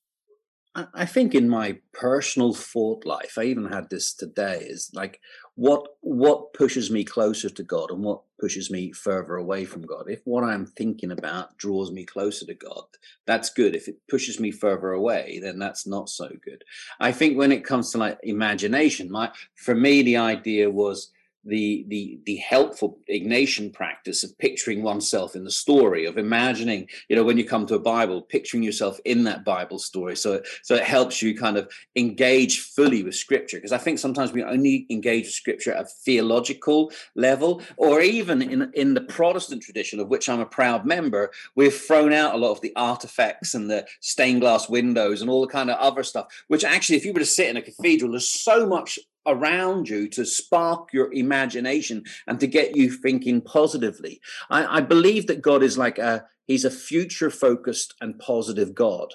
I 0.75 1.07
think 1.07 1.35
in 1.35 1.49
my 1.49 1.79
personal 1.93 2.55
thought 2.55 3.05
life, 3.05 3.37
I 3.37 3.45
even 3.45 3.67
had 3.67 3.91
this 3.91 4.13
today, 4.13 4.59
is 4.69 4.91
like 4.93 5.21
what 5.55 5.87
what 6.01 6.53
pushes 6.53 6.91
me 6.91 7.05
closer 7.05 7.51
to 7.51 7.63
God 7.63 7.91
and 7.91 8.05
what 8.05 8.23
pushes 8.39 8.71
me 8.71 8.93
further 8.93 9.37
away 9.37 9.65
from 9.65 9.83
God. 9.83 10.05
If 10.09 10.21
what 10.25 10.45
I'm 10.45 10.67
thinking 10.67 11.13
about 11.13 11.57
draws 11.57 11.91
me 11.91 12.05
closer 12.05 12.47
to 12.47 12.55
God, 12.55 12.85
that's 13.27 13.51
good. 13.51 13.75
If 13.75 13.89
it 13.89 13.97
pushes 14.09 14.41
me 14.41 14.51
further 14.51 14.93
away, 14.93 15.41
then 15.43 15.59
that's 15.59 15.87
not 15.87 16.09
so 16.09 16.29
good. 16.45 16.65
I 17.01 17.13
think 17.13 17.37
when 17.37 17.53
it 17.53 17.65
comes 17.65 17.91
to 17.93 17.99
like 17.99 18.19
imagination, 18.23 19.11
my 19.11 19.31
for 19.55 19.75
me 19.75 20.03
the 20.03 20.17
idea 20.17 20.71
was 20.71 21.11
the 21.45 21.85
the 21.89 22.21
the 22.25 22.37
helpful 22.37 22.99
Ignatian 23.11 23.73
practice 23.73 24.25
of 24.25 24.37
picturing 24.39 24.83
oneself 24.83 25.35
in 25.35 25.45
the 25.45 25.51
story, 25.51 26.05
of 26.05 26.19
imagining, 26.19 26.89
you 27.09 27.17
know, 27.17 27.25
when 27.25 27.39
you 27.39 27.45
come 27.45 27.67
to 27.67 27.75
a 27.75 27.81
Bible, 27.81 28.23
picturing 28.23 28.63
yourself 28.63 28.99
in 29.05 29.25
that 29.25 29.45
Bible 29.45 29.79
story. 29.79 30.17
So 30.17 30.43
so 30.63 30.75
it 30.75 30.85
helps 30.85 31.23
you 31.23 31.37
kind 31.37 31.57
of 31.57 31.71
engage 31.97 32.61
fully 32.61 33.03
with 33.03 33.15
Scripture. 33.15 33.59
Because 33.59 33.73
I 33.73 33.79
think 33.79 33.99
sometimes 33.99 34.33
we 34.33 34.43
only 34.43 34.87
engage 34.91 35.25
with 35.25 35.35
Scripture 35.35 35.73
at 35.73 35.85
a 35.85 35.89
theological 36.05 36.93
level, 37.15 37.63
or 37.77 38.01
even 38.01 38.43
in 38.43 38.71
in 38.75 38.95
the 38.95 39.01
Protestant 39.01 39.63
tradition, 39.63 40.01
of 40.01 40.09
which 40.09 40.29
I'm 40.29 40.41
a 40.41 40.47
proud 40.47 40.85
member, 40.87 41.31
we've 41.55 41.75
thrown 41.75 42.13
out 42.13 42.35
a 42.35 42.39
lot 42.39 42.53
of 42.53 42.61
the 42.61 42.73
artifacts 42.77 43.55
and 43.55 43.71
the 43.71 43.87
stained 44.01 44.41
glass 44.41 44.69
windows 44.69 45.21
and 45.21 45.31
all 45.31 45.41
the 45.41 45.53
kind 45.53 45.71
of 45.71 45.79
other 45.79 46.03
stuff. 46.03 46.27
Which 46.49 46.65
actually, 46.65 46.97
if 46.97 47.05
you 47.05 47.13
were 47.13 47.21
to 47.21 47.27
sit 47.27 47.49
in 47.49 47.57
a 47.57 47.63
cathedral, 47.63 48.11
there's 48.11 48.29
so 48.29 48.67
much 48.67 48.99
around 49.27 49.89
you 49.89 50.09
to 50.09 50.25
spark 50.25 50.93
your 50.93 51.13
imagination 51.13 52.05
and 52.27 52.41
to 52.41 52.47
get 52.47 52.77
you 52.77 52.91
thinking 52.91 53.41
positively. 53.41 54.21
I, 54.51 54.79
I 54.79 54.81
believe 54.81 55.27
that 55.27 55.43
God 55.43 55.63
is 55.63 55.79
like 55.79 55.99
a 55.99 56.27
he's 56.47 56.65
a 56.65 56.71
future 56.71 57.31
focused 57.31 57.95
and 58.01 58.19
positive 58.19 58.75
God. 58.75 59.15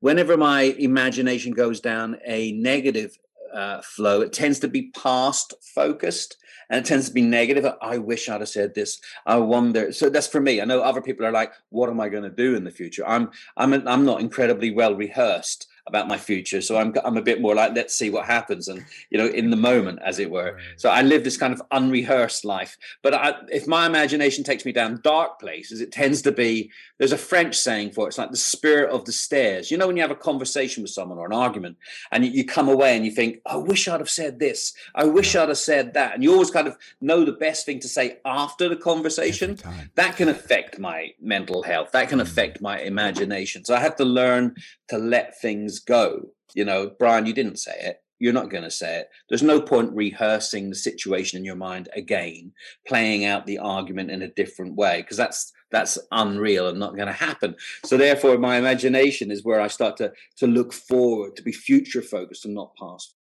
Whenever 0.00 0.36
my 0.36 0.62
imagination 0.62 1.52
goes 1.52 1.80
down 1.80 2.18
a 2.26 2.52
negative 2.52 3.18
uh, 3.54 3.80
flow, 3.82 4.20
it 4.20 4.32
tends 4.32 4.58
to 4.60 4.68
be 4.68 4.90
past 4.90 5.54
focused 5.74 6.36
and 6.68 6.84
it 6.84 6.88
tends 6.88 7.08
to 7.08 7.14
be 7.14 7.22
negative. 7.22 7.66
I 7.80 7.98
wish 7.98 8.28
I'd 8.28 8.40
have 8.40 8.48
said 8.48 8.74
this. 8.74 9.00
I 9.26 9.36
wonder. 9.36 9.92
So 9.92 10.08
that's 10.10 10.26
for 10.26 10.40
me. 10.40 10.60
I 10.60 10.64
know 10.64 10.80
other 10.80 11.02
people 11.02 11.26
are 11.26 11.32
like, 11.32 11.52
"What 11.70 11.90
am 11.90 12.00
I 12.00 12.08
going 12.08 12.24
to 12.24 12.30
do 12.30 12.54
in 12.56 12.64
the 12.64 12.70
future?" 12.70 13.06
I'm 13.06 13.30
I'm 13.56 13.72
I'm 13.86 14.04
not 14.04 14.20
incredibly 14.20 14.70
well 14.70 14.94
rehearsed 14.94 15.66
about 15.86 16.08
my 16.08 16.16
future. 16.16 16.60
So 16.60 16.78
I'm 16.78 16.94
I'm 17.04 17.16
a 17.16 17.22
bit 17.22 17.40
more 17.40 17.54
like 17.54 17.74
let's 17.74 17.94
see 17.94 18.10
what 18.10 18.24
happens, 18.26 18.68
and 18.68 18.84
you 19.10 19.18
know, 19.18 19.26
in 19.26 19.50
the 19.50 19.56
moment, 19.56 19.98
as 20.04 20.18
it 20.18 20.30
were. 20.30 20.58
So 20.76 20.90
I 20.90 21.02
live 21.02 21.24
this 21.24 21.36
kind 21.36 21.52
of 21.52 21.62
unrehearsed 21.70 22.44
life. 22.44 22.76
But 23.02 23.14
I, 23.14 23.34
if 23.50 23.66
my 23.66 23.86
imagination 23.86 24.44
takes 24.44 24.64
me 24.64 24.72
down 24.72 25.00
dark 25.02 25.38
places, 25.40 25.80
it 25.80 25.92
tends 25.92 26.22
to 26.22 26.32
be 26.32 26.70
there's 26.98 27.12
a 27.12 27.18
French 27.18 27.56
saying 27.56 27.92
for 27.92 28.06
it. 28.06 28.08
It's 28.08 28.18
like 28.18 28.30
the 28.30 28.36
spirit 28.36 28.90
of 28.90 29.04
the 29.04 29.12
stairs. 29.12 29.70
You 29.70 29.76
know, 29.76 29.86
when 29.86 29.96
you 29.96 30.02
have 30.02 30.10
a 30.10 30.16
conversation 30.16 30.82
with 30.82 30.90
someone 30.90 31.18
or 31.18 31.26
an 31.26 31.32
argument, 31.32 31.76
and 32.12 32.24
you, 32.24 32.30
you 32.30 32.44
come 32.44 32.68
away 32.68 32.96
and 32.96 33.04
you 33.04 33.10
think, 33.10 33.40
I 33.46 33.56
wish 33.56 33.88
I'd 33.88 34.00
have 34.00 34.10
said 34.10 34.38
this. 34.38 34.74
I 34.94 35.04
wish 35.04 35.34
I'd 35.34 35.48
have 35.48 35.58
said 35.58 35.94
that. 35.94 36.14
And 36.14 36.22
you 36.22 36.32
always 36.32 36.50
kind 36.50 36.68
of 36.68 36.76
know 37.00 37.24
the 37.24 37.32
best 37.32 37.66
thing 37.66 37.80
to 37.80 37.88
say 37.88 38.18
after 38.24 38.68
the 38.68 38.76
conversation. 38.76 39.58
That 39.96 40.16
can 40.16 40.28
affect 40.28 40.78
my 40.78 41.12
mental 41.20 41.62
health. 41.62 41.92
That 41.92 42.08
can 42.08 42.18
mm. 42.18 42.22
affect 42.22 42.60
my 42.60 42.78
imagination. 42.78 43.64
So 43.64 43.74
I 43.74 43.80
have 43.80 43.96
to 43.96 44.04
learn 44.04 44.54
to 44.88 44.98
let 44.98 45.40
things 45.40 45.78
go. 45.80 46.30
You 46.54 46.64
know, 46.64 46.92
Brian, 46.98 47.26
you 47.26 47.32
didn't 47.32 47.58
say 47.58 47.74
it. 47.78 48.00
You're 48.20 48.32
not 48.32 48.50
going 48.50 48.62
to 48.62 48.70
say 48.70 49.00
it. 49.00 49.08
There's 49.28 49.42
no 49.42 49.60
point 49.60 49.92
rehearsing 49.92 50.70
the 50.70 50.76
situation 50.76 51.36
in 51.36 51.44
your 51.44 51.56
mind 51.56 51.88
again, 51.94 52.52
playing 52.86 53.24
out 53.24 53.46
the 53.46 53.58
argument 53.58 54.10
in 54.10 54.22
a 54.22 54.28
different 54.28 54.76
way, 54.76 55.02
because 55.02 55.16
that's 55.16 55.52
that's 55.70 55.98
unreal 56.12 56.68
and 56.68 56.78
not 56.78 56.94
going 56.94 57.08
to 57.08 57.12
happen. 57.12 57.56
So 57.84 57.96
therefore, 57.96 58.38
my 58.38 58.56
imagination 58.56 59.30
is 59.30 59.44
where 59.44 59.60
I 59.60 59.66
start 59.66 59.96
to 59.98 60.12
to 60.36 60.46
look 60.46 60.72
forward, 60.72 61.36
to 61.36 61.42
be 61.42 61.52
future 61.52 62.02
focused 62.02 62.44
and 62.44 62.54
not 62.54 62.76
past. 62.76 63.14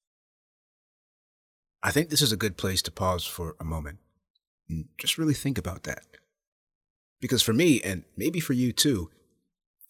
I 1.82 1.91
think 1.91 2.10
this 2.10 2.22
is 2.22 2.32
a 2.32 2.38
good 2.38 2.58
place 2.58 2.82
to 2.84 2.91
pause 2.91 3.25
for 3.25 3.56
a 3.60 3.63
moment 3.63 4.00
and 4.70 4.86
just 4.98 5.18
really 5.18 5.34
think 5.34 5.58
about 5.58 5.84
that. 5.84 6.03
Because 7.20 7.41
for 7.41 7.53
me, 7.53 7.82
and 7.82 8.03
maybe 8.18 8.39
for 8.39 8.53
you 8.53 8.72
too, 8.72 9.10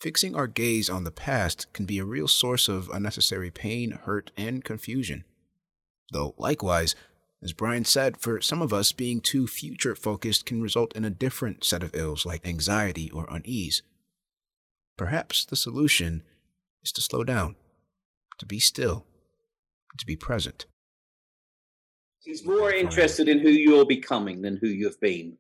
fixing 0.02 0.36
our 0.36 0.48
gaze 0.48 0.90
on 0.90 1.04
the 1.04 1.12
past 1.12 1.72
can 1.74 1.86
be 1.86 2.00
a 2.00 2.06
real 2.06 2.28
source 2.28 2.68
of 2.68 2.90
unnecessary 2.90 3.52
pain, 3.52 3.92
hurt, 3.92 4.32
and 4.36 4.64
confusion. 4.64 5.24
Though, 6.12 6.34
likewise, 6.40 6.96
as 7.44 7.54
Brian 7.54 7.86
said, 7.86 8.18
for 8.18 8.42
some 8.42 8.62
of 8.62 8.74
us, 8.74 8.92
being 8.92 9.22
too 9.22 9.48
future 9.48 9.96
focused 9.96 10.46
can 10.46 10.62
result 10.62 10.96
in 10.96 11.06
a 11.06 11.12
different 11.12 11.64
set 11.64 11.84
of 11.84 11.96
ills 11.96 12.26
like 12.26 12.48
anxiety 12.48 13.12
or 13.12 13.28
unease. 13.30 13.84
Perhaps 14.98 15.46
the 15.46 15.56
solution 15.56 16.24
is 16.84 16.92
to 16.94 17.02
slow 17.02 17.24
down, 17.24 17.56
to 18.40 18.46
be 18.46 18.60
still, 18.60 19.06
to 19.98 20.06
be 20.06 20.16
present. 20.16 20.66
He's 22.24 22.46
more 22.46 22.72
interested 22.72 23.28
in 23.28 23.40
who 23.40 23.50
you're 23.50 23.86
becoming 23.86 24.42
than 24.42 24.58
who 24.58 24.68
you've 24.68 25.00
been 25.00 25.38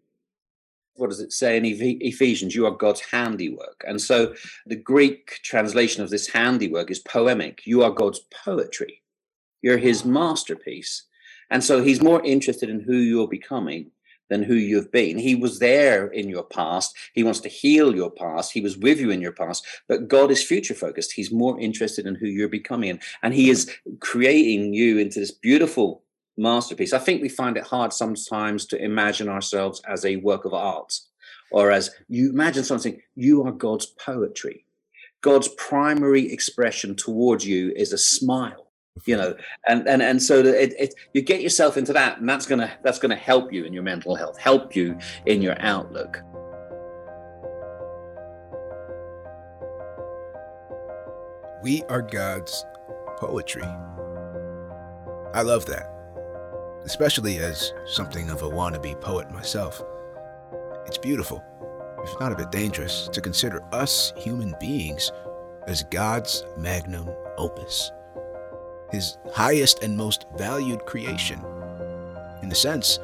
what 0.96 1.10
does 1.10 1.20
it 1.20 1.32
say 1.32 1.58
in 1.58 1.66
Ephesians? 1.66 2.56
You 2.56 2.66
are 2.66 2.72
God's 2.72 3.02
handiwork. 3.02 3.84
And 3.88 4.02
so 4.02 4.34
the 4.66 4.76
Greek 4.76 5.40
translation 5.44 6.04
of 6.04 6.10
this 6.10 6.28
handiwork 6.28 6.92
is 6.92 7.02
poiema. 7.04 7.58
You 7.64 7.84
are 7.84 7.92
God's 7.92 8.20
poetry. 8.44 9.02
You're 9.62 9.78
his 9.78 10.06
masterpiece. 10.06 11.04
And 11.50 11.64
so 11.64 11.84
he's 11.84 12.02
more 12.02 12.24
interested 12.24 12.70
in 12.70 12.80
who 12.80 12.96
you're 12.96 13.28
becoming 13.28 13.92
than 14.30 14.44
who 14.44 14.56
you've 14.56 14.92
been. 14.92 15.18
He 15.18 15.36
was 15.36 15.60
there 15.60 16.08
in 16.08 16.30
your 16.30 16.44
past. 16.44 16.96
He 17.14 17.24
wants 17.24 17.42
to 17.42 17.50
heal 17.50 17.94
your 17.94 18.10
past. 18.10 18.54
He 18.54 18.62
was 18.62 18.78
with 18.78 19.00
you 19.00 19.12
in 19.12 19.22
your 19.22 19.34
past. 19.34 19.66
But 19.90 20.08
God 20.08 20.32
is 20.32 20.42
future 20.42 20.74
focused. 20.74 21.12
He's 21.12 21.32
more 21.32 21.60
interested 21.60 22.06
in 22.06 22.16
who 22.16 22.28
you're 22.28 22.48
becoming. 22.48 23.00
And 23.24 23.34
he 23.34 23.50
is 23.50 23.70
creating 24.00 24.74
you 24.74 25.00
into 25.00 25.20
this 25.20 25.32
beautiful 25.32 26.04
masterpiece. 26.38 26.94
I 26.94 27.00
think 27.00 27.22
we 27.22 27.30
find 27.30 27.58
it 27.58 27.64
hard 27.64 27.94
sometimes 27.94 28.66
to 28.68 28.84
imagine 28.84 29.30
ourselves 29.30 29.82
as 29.88 30.06
a 30.06 30.18
work 30.18 30.46
of 30.46 30.54
art 30.54 31.00
or 31.52 31.72
as 31.72 31.92
you 32.08 32.30
imagine 32.30 32.64
something, 32.64 33.02
you 33.16 33.44
are 33.44 33.52
God's 33.52 33.86
poetry. 33.86 34.66
God's 35.22 35.50
primary 35.50 36.32
expression 36.32 36.96
towards 36.96 37.46
you 37.46 37.74
is 37.76 37.94
a 37.94 37.98
smile 37.98 38.72
you 39.06 39.16
know 39.16 39.34
and 39.68 39.88
and 39.88 40.02
and 40.02 40.22
so 40.22 40.40
it, 40.40 40.74
it, 40.78 40.94
you 41.14 41.22
get 41.22 41.42
yourself 41.42 41.78
into 41.78 41.94
that 41.94 42.20
and 42.20 42.28
that's 42.28 42.46
gonna 42.46 42.72
that's 42.84 43.00
gonna 43.00 43.16
help 43.16 43.54
you 43.54 43.64
in 43.64 43.72
your 43.72 43.84
mental 43.84 44.16
health 44.16 44.38
help 44.38 44.76
you 44.76 44.98
in 45.26 45.42
your 45.42 45.56
outlook 45.62 46.22
we 51.64 51.84
are 51.84 52.02
god's 52.02 52.66
poetry 53.18 53.64
i 55.34 55.42
love 55.42 55.66
that 55.66 55.91
especially 56.86 57.38
as 57.38 57.74
something 57.86 58.30
of 58.30 58.42
a 58.42 58.50
wannabe 58.50 59.00
poet 59.02 59.32
myself. 59.32 59.82
It's 60.86 60.98
beautiful, 60.98 61.44
if 62.04 62.20
not 62.20 62.32
a 62.32 62.36
bit 62.36 62.52
dangerous, 62.52 63.08
to 63.14 63.22
consider 63.22 63.64
us 63.74 64.14
human 64.18 64.56
beings 64.60 65.12
as 65.68 65.84
God's 65.84 66.44
magnum 66.58 67.10
opus, 67.38 67.92
His 68.92 69.18
highest 69.34 69.84
and 69.84 69.96
most 69.96 70.26
valued 70.38 70.86
creation. 70.86 71.40
In 72.42 72.52
a 72.52 72.56
sense, 72.56 73.00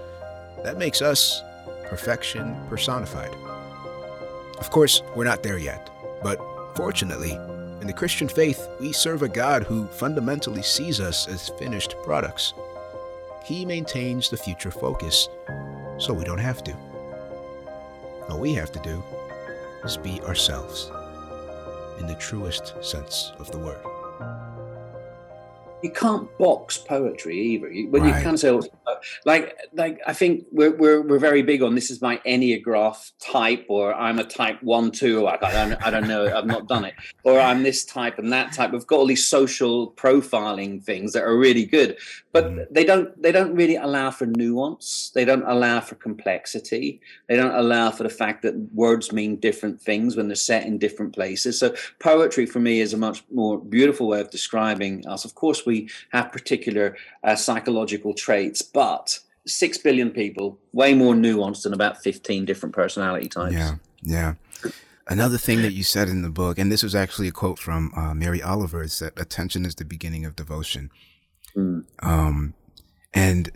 that 0.64 0.78
makes 0.78 1.02
us 1.02 1.44
perfection 1.86 2.58
personified. 2.70 3.34
Of 4.60 4.72
course, 4.72 5.04
we're 5.16 5.24
not 5.24 5.44
there 5.44 5.60
yet, 5.60 5.90
but 6.24 6.40
fortunately, 6.76 7.40
in 7.80 7.86
the 7.86 7.94
Christian 7.94 8.28
faith, 8.28 8.68
we 8.80 8.92
serve 8.92 9.22
a 9.22 9.30
God 9.30 9.64
who 9.64 9.88
fundamentally 9.88 10.64
sees 10.64 11.00
us 11.00 11.28
as 11.28 11.50
finished 11.60 11.96
products. 12.04 12.54
He 13.48 13.66
maintains 13.66 14.30
the 14.30 14.38
future 14.38 14.72
focus, 14.72 15.30
so 15.98 16.14
we 16.14 16.26
don't 16.26 16.38
have 16.38 16.64
to. 16.66 16.76
All 18.30 18.40
we 18.40 18.54
have 18.56 18.72
to 18.74 18.80
do 18.80 19.02
is 19.86 19.96
be 19.96 20.20
ourselves 20.22 20.92
in 22.00 22.08
the 22.08 22.16
truest 22.16 22.76
sense 22.84 23.32
of 23.40 23.50
the 23.52 23.58
word 23.58 23.82
you 25.82 25.92
can't 25.92 26.36
box 26.38 26.78
poetry 26.78 27.40
either. 27.40 27.70
When 27.90 28.04
right. 28.04 28.18
you 28.18 28.24
of 28.34 28.40
say, 28.40 28.70
like, 29.26 29.58
like 29.74 30.00
I 30.06 30.14
think 30.14 30.46
we're, 30.52 30.76
we're 30.76 31.02
we're 31.02 31.20
very 31.20 31.42
big 31.42 31.62
on 31.62 31.76
this 31.76 31.90
is 31.90 32.02
my 32.02 32.18
Enneagram 32.26 33.12
type, 33.20 33.66
or 33.70 33.94
I'm 33.94 34.20
a 34.20 34.24
type 34.24 34.62
one 34.64 34.92
two. 34.92 35.22
Like 35.22 35.44
I 35.44 35.52
don't 35.52 35.86
I 35.86 35.90
don't 35.90 36.08
know, 36.08 36.26
I've 36.36 36.46
not 36.46 36.68
done 36.68 36.86
it, 36.86 36.96
or 37.24 37.40
I'm 37.40 37.64
this 37.64 37.86
type 37.86 38.20
and 38.20 38.32
that 38.34 38.54
type. 38.54 38.72
We've 38.72 38.88
got 38.88 38.98
all 38.98 39.06
these 39.06 39.28
social 39.28 39.92
profiling 39.94 40.84
things 40.84 41.14
that 41.14 41.24
are 41.24 41.38
really 41.38 41.66
good, 41.66 41.98
but 42.32 42.46
mm. 42.46 42.66
they 42.72 42.84
don't 42.84 43.22
they 43.22 43.32
don't 43.32 43.56
really 43.56 43.76
allow 43.76 44.12
for 44.12 44.26
nuance. 44.26 45.12
They 45.14 45.26
don't 45.26 45.44
allow 45.48 45.82
for 45.82 45.96
complexity. 45.96 47.02
They 47.28 47.36
don't 47.36 47.56
allow 47.56 47.92
for 47.92 48.04
the 48.04 48.10
fact 48.10 48.42
that 48.44 48.56
words 48.74 49.12
mean 49.12 49.38
different 49.38 49.82
things 49.82 50.16
when 50.16 50.28
they're 50.28 50.36
set 50.36 50.66
in 50.66 50.78
different 50.78 51.14
places. 51.14 51.60
So 51.60 51.76
poetry 52.00 52.46
for 52.46 52.60
me 52.60 52.80
is 52.80 52.94
a 52.94 52.98
much 52.98 53.24
more 53.32 53.60
beautiful 53.60 54.08
way 54.08 54.22
of 54.22 54.30
describing 54.30 55.06
us. 55.08 55.26
Of 55.26 55.36
course 55.36 55.66
we 55.66 55.90
have 56.12 56.32
particular 56.32 56.96
uh, 57.24 57.36
psychological 57.36 58.14
traits, 58.14 58.62
but 58.78 59.18
six 59.48 59.80
billion 59.80 60.12
people, 60.12 60.60
way 60.72 60.94
more 60.94 61.16
nuanced 61.16 61.64
than 61.64 61.74
about 61.74 61.98
15 62.04 62.46
different 62.46 62.76
personality 62.76 63.28
types. 63.28 63.56
Yeah, 63.56 63.76
yeah. 64.04 64.34
Another 65.08 65.40
thing 65.40 65.64
that 65.64 65.74
you 65.74 65.82
said 65.82 66.10
in 66.10 66.22
the 66.22 66.30
book, 66.30 66.60
and 66.60 66.72
this 66.72 66.84
was 66.84 66.94
actually 66.94 67.28
a 67.28 67.32
quote 67.32 67.58
from 67.58 67.92
uh, 67.98 68.14
Mary 68.14 68.40
Oliver, 68.40 68.84
is 68.84 69.00
that 69.00 69.20
attention 69.20 69.66
is 69.66 69.74
the 69.74 69.84
beginning 69.84 70.26
of 70.26 70.36
devotion. 70.36 70.92
Mm. 71.56 71.86
Um, 72.04 72.54
and 73.16 73.50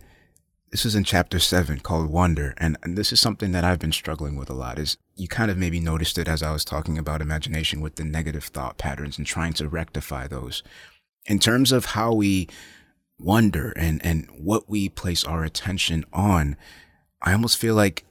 this 0.72 0.88
is 0.88 0.96
in 0.96 1.04
chapter 1.04 1.38
seven 1.38 1.82
called 1.82 2.10
Wonder. 2.10 2.56
And, 2.58 2.76
and 2.82 2.98
this 2.98 3.14
is 3.14 3.20
something 3.20 3.52
that 3.52 3.64
I've 3.64 3.78
been 3.78 3.92
struggling 3.92 4.38
with 4.38 4.50
a 4.50 4.56
lot 4.56 4.80
is 4.80 4.98
you 5.16 5.28
kind 5.28 5.52
of 5.52 5.58
maybe 5.58 5.80
noticed 5.80 6.18
it 6.18 6.28
as 6.28 6.42
I 6.42 6.52
was 6.52 6.66
talking 6.66 6.98
about 6.98 7.22
imagination 7.22 7.80
with 7.80 7.98
the 7.98 8.06
negative 8.06 8.46
thought 8.46 8.80
patterns 8.80 9.20
and 9.20 9.28
trying 9.28 9.54
to 9.54 9.70
rectify 9.70 10.26
those 10.26 10.64
in 11.28 11.38
terms 11.38 11.72
of 11.72 11.86
how 11.86 12.12
we 12.12 12.48
wonder 13.22 13.72
and, 13.76 14.04
and 14.06 14.28
what 14.38 14.70
we 14.70 14.90
place 14.90 15.24
our 15.24 15.44
attention 15.44 16.06
on, 16.12 16.56
I 17.22 17.34
almost 17.34 17.58
feel 17.58 17.76
like 17.76 18.06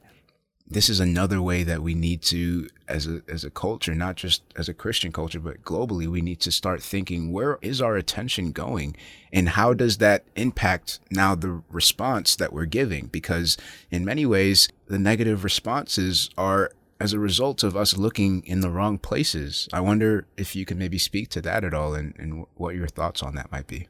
this 0.70 0.88
is 0.88 1.00
another 1.00 1.42
way 1.42 1.64
that 1.64 1.82
we 1.82 1.94
need 1.94 2.22
to, 2.22 2.68
as 2.86 3.08
a, 3.08 3.22
as 3.28 3.42
a 3.42 3.50
culture, 3.50 3.94
not 3.94 4.14
just 4.14 4.42
as 4.54 4.68
a 4.68 4.74
Christian 4.74 5.10
culture, 5.10 5.40
but 5.40 5.62
globally, 5.62 6.06
we 6.06 6.20
need 6.20 6.38
to 6.40 6.52
start 6.52 6.80
thinking, 6.80 7.32
where 7.32 7.58
is 7.60 7.82
our 7.82 7.96
attention 7.96 8.52
going? 8.52 8.96
And 9.32 9.50
how 9.50 9.74
does 9.74 9.98
that 9.98 10.24
impact 10.36 11.00
now 11.10 11.34
the 11.34 11.62
response 11.70 12.36
that 12.36 12.52
we're 12.52 12.66
giving? 12.66 13.06
Because 13.06 13.56
in 13.90 14.04
many 14.04 14.24
ways, 14.24 14.68
the 14.86 14.98
negative 14.98 15.42
responses 15.42 16.30
are 16.38 16.70
as 17.00 17.12
a 17.12 17.18
result 17.18 17.64
of 17.64 17.76
us 17.76 17.96
looking 17.96 18.44
in 18.46 18.60
the 18.60 18.70
wrong 18.70 18.96
places. 18.96 19.68
I 19.72 19.80
wonder 19.80 20.26
if 20.36 20.54
you 20.54 20.64
could 20.64 20.76
maybe 20.76 20.98
speak 20.98 21.30
to 21.30 21.40
that 21.40 21.64
at 21.64 21.74
all 21.74 21.94
and, 21.94 22.14
and 22.16 22.46
what 22.54 22.76
your 22.76 22.86
thoughts 22.86 23.24
on 23.24 23.34
that 23.34 23.50
might 23.50 23.66
be. 23.66 23.88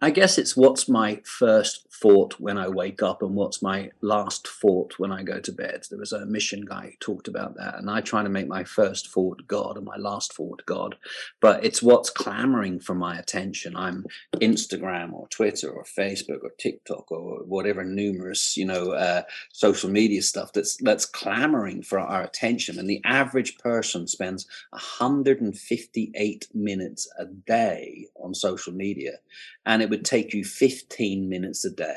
I 0.00 0.10
guess 0.10 0.38
it's 0.38 0.56
what's 0.56 0.88
my 0.88 1.20
first 1.24 1.87
thought 2.00 2.38
when 2.38 2.58
I 2.58 2.68
wake 2.68 3.02
up 3.02 3.22
and 3.22 3.34
what's 3.34 3.62
my 3.62 3.90
last 4.00 4.46
thought 4.46 4.98
when 4.98 5.10
I 5.10 5.22
go 5.22 5.40
to 5.40 5.52
bed. 5.52 5.84
There 5.88 5.98
was 5.98 6.12
a 6.12 6.26
mission 6.26 6.64
guy 6.64 6.86
who 6.86 6.96
talked 7.00 7.28
about 7.28 7.56
that, 7.56 7.76
and 7.76 7.90
I 7.90 8.00
try 8.00 8.22
to 8.22 8.28
make 8.28 8.46
my 8.46 8.64
first 8.64 9.08
thought 9.10 9.46
God 9.46 9.76
and 9.76 9.84
my 9.84 9.96
last 9.96 10.32
thought 10.32 10.62
God. 10.66 10.96
But 11.40 11.64
it's 11.64 11.82
what's 11.82 12.10
clamoring 12.10 12.80
for 12.80 12.94
my 12.94 13.18
attention. 13.18 13.76
I'm 13.76 14.06
Instagram 14.36 15.12
or 15.12 15.28
Twitter 15.28 15.70
or 15.70 15.84
Facebook 15.84 16.42
or 16.42 16.50
TikTok 16.58 17.10
or 17.10 17.42
whatever 17.44 17.84
numerous 17.84 18.56
you 18.56 18.64
know 18.64 18.92
uh, 18.92 19.22
social 19.52 19.90
media 19.90 20.22
stuff 20.22 20.52
that's 20.52 20.76
that's 20.76 21.06
clamoring 21.06 21.82
for 21.82 21.98
our 21.98 22.22
attention. 22.22 22.78
And 22.78 22.88
the 22.88 23.02
average 23.04 23.58
person 23.58 24.06
spends 24.06 24.46
158 24.70 26.48
minutes 26.54 27.08
a 27.18 27.24
day 27.26 28.06
on 28.22 28.34
social 28.34 28.72
media, 28.72 29.18
and 29.66 29.82
it 29.82 29.90
would 29.90 30.04
take 30.04 30.32
you 30.32 30.44
15 30.44 31.28
minutes 31.28 31.64
a 31.64 31.70
day 31.70 31.87